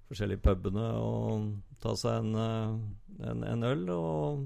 [0.09, 1.49] forskjellige pubene og
[1.83, 4.45] ta seg en, eh, en, en øl og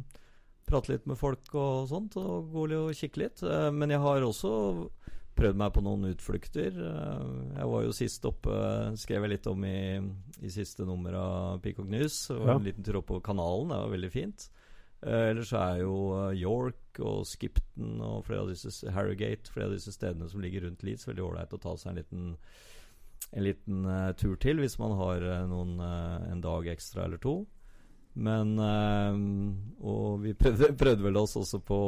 [0.69, 3.43] prate litt med folk og sånt, og gå og kikke litt.
[3.45, 4.51] Eh, Men jeg har også
[5.39, 6.75] prøvd meg på noen utflukter.
[6.75, 8.51] Jeg var jo sist oppe,
[8.99, 9.77] skrev jeg litt om i,
[10.43, 12.25] i siste nummer av Peacock News.
[12.27, 12.55] Det var Ja.
[12.59, 14.49] En liten tur opp på kanalen, det var veldig fint.
[15.01, 19.77] Eh, ellers er jo eh, York og Skipton og flere av disse Harrogate, flere av
[19.77, 22.27] disse stedene som ligger rundt Leeds, veldig ålreit å ta seg en liten
[23.35, 27.43] en liten uh, tur til hvis man har noen, uh, en dag ekstra eller to.
[28.17, 31.79] Men Og vi prøvde, prøvde vel oss også på,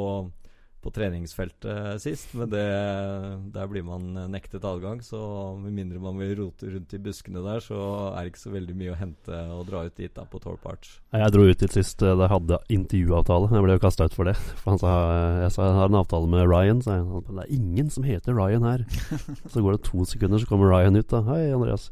[0.82, 2.64] på treningsfeltet sist, men det,
[3.54, 5.02] der blir man nektet adgang.
[5.06, 5.20] Så
[5.62, 7.80] med mindre man vil rote rundt i buskene der, så
[8.12, 10.66] er det ikke så veldig mye å hente og dra ut dit da på Torp
[10.70, 10.96] Arch.
[11.14, 13.52] Jeg dro ut dit sist eh, da jeg hadde intervjuavtale.
[13.54, 14.38] Jeg ble jo kasta ut for det.
[14.62, 14.96] For han sa
[15.44, 16.82] Jeg sa jeg har en avtale med Ryan.
[16.84, 18.86] Så jeg, han, det er ingen som heter Ryan her.
[19.52, 21.10] Så går det to sekunder, så kommer Ryan ut.
[21.12, 21.92] da Hei, Andreas.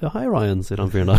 [0.00, 1.18] Ja, hei, Ryan, sier han fyren da.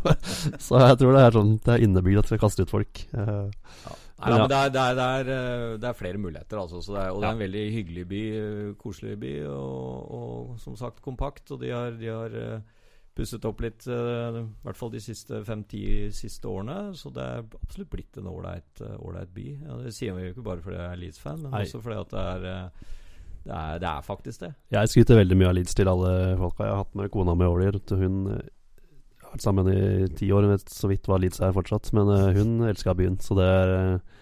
[0.62, 3.00] så jeg tror det er sånn Det er innebygd at vi skal kaste ut folk.
[3.18, 3.88] Eh,
[4.22, 4.38] Nei, Ja.
[4.38, 6.80] men det er, det, er, det, er, eh, det er flere muligheter, altså.
[6.82, 8.20] Så det er, og det er en veldig hyggelig by.
[8.42, 9.32] eh, Koselig by.
[9.50, 11.50] Og, og som sagt kompakt.
[11.50, 12.60] Og de har, de har eh,
[13.14, 15.82] pusset opp litt, i hvert fall de siste fem-ti
[16.16, 16.94] siste årene.
[16.96, 19.46] Så det er absolutt blitt en ålreit by.
[19.66, 21.64] Ja, det sier vi jo ikke bare fordi jeg er Leeds-fan, men Nei.
[21.66, 22.70] også fordi at det er,
[23.44, 24.52] det er Det er faktisk det.
[24.70, 27.44] Jeg skryter veldig mye av Leeds til alle folka jeg har hatt med kona mi
[27.44, 27.90] over dit.
[28.00, 28.40] Hun
[29.32, 31.92] vært sammen i ti år, hun vet så vidt hva Leeds er fortsatt.
[31.96, 34.20] Men eh, hun elska byen, så det er, eh,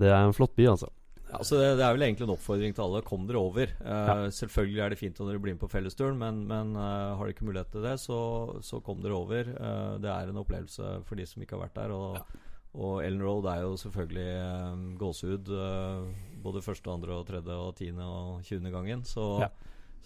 [0.00, 0.90] det er en flott by, altså.
[1.34, 3.00] Ja, så det, det er vel egentlig en oppfordring til alle.
[3.02, 3.72] Kom dere over.
[3.80, 4.14] Eh, Ja.
[4.30, 7.34] Selvfølgelig er det fint om dere blir med på fellesturen, men, men uh, har dere
[7.34, 8.18] ikke mulighet til det, så,
[8.62, 9.50] så kom dere over.
[9.56, 11.94] Uh, det er en opplevelse for de som ikke har vært der.
[11.96, 12.38] Og,
[12.74, 14.28] og Ellen Road er jo selvfølgelig
[14.74, 16.06] um, gåsehud eh,
[16.42, 19.04] både første, andre, og tredje, og tiende og tjuende gangen.
[19.06, 19.48] Så, Ja.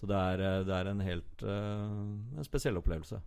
[0.01, 3.20] så det, er, det er en helt en spesiell opplevelse.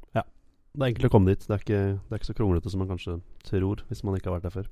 [0.72, 1.44] Det er enkelt å komme dit.
[1.44, 3.18] Det er, ikke, det er ikke så kronglete som man kanskje
[3.48, 4.70] tror, hvis man ikke har vært der før.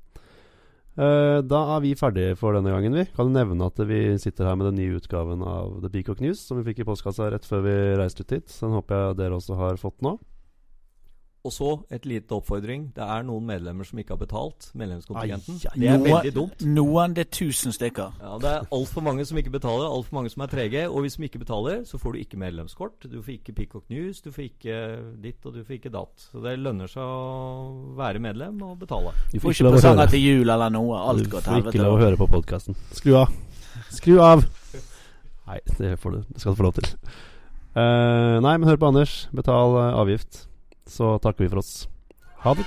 [1.00, 3.04] Eh, da er vi ferdige for denne gangen, vi.
[3.16, 6.58] Kan nevne at vi sitter her med den nye utgaven av The Peacock News, som
[6.58, 8.48] vi fikk i postkassa rett før vi reiste ut hit.
[8.48, 10.16] Så Den håper jeg dere også har fått nå.
[11.40, 12.90] Og så et lite oppfordring.
[12.92, 15.54] Det er noen medlemmer som ikke har betalt medlemskontingenten.
[15.56, 15.78] Ai, ai.
[15.80, 16.64] Det er Noe- veldig dumt.
[16.68, 18.12] Noen, det er tusen stykker.
[18.20, 20.82] Ja, Det er altfor mange som ikke betaler, altfor mange som er trege.
[20.90, 23.08] Og hvis de ikke betaler, så får du ikke medlemskort.
[23.08, 24.76] Du får ikke Peacock News, du får ikke
[25.22, 26.12] ditt og du får ikke datt.
[26.28, 29.14] Så det lønner seg å være medlem og betale.
[29.32, 31.00] Du Får ikke presanger til jul eller noe.
[31.00, 32.76] Alt du går til får ikke lov å høre på podkasten.
[32.92, 33.32] Skru av.
[33.88, 34.44] Skru av!
[35.48, 36.20] Nei, det får du.
[36.28, 36.92] Det skal du få lov til.
[37.74, 39.26] Uh, nei, men hør på Anders.
[39.32, 40.44] Betal uh, avgift
[40.86, 41.88] så takker vi for oss.
[42.44, 42.66] Ha det.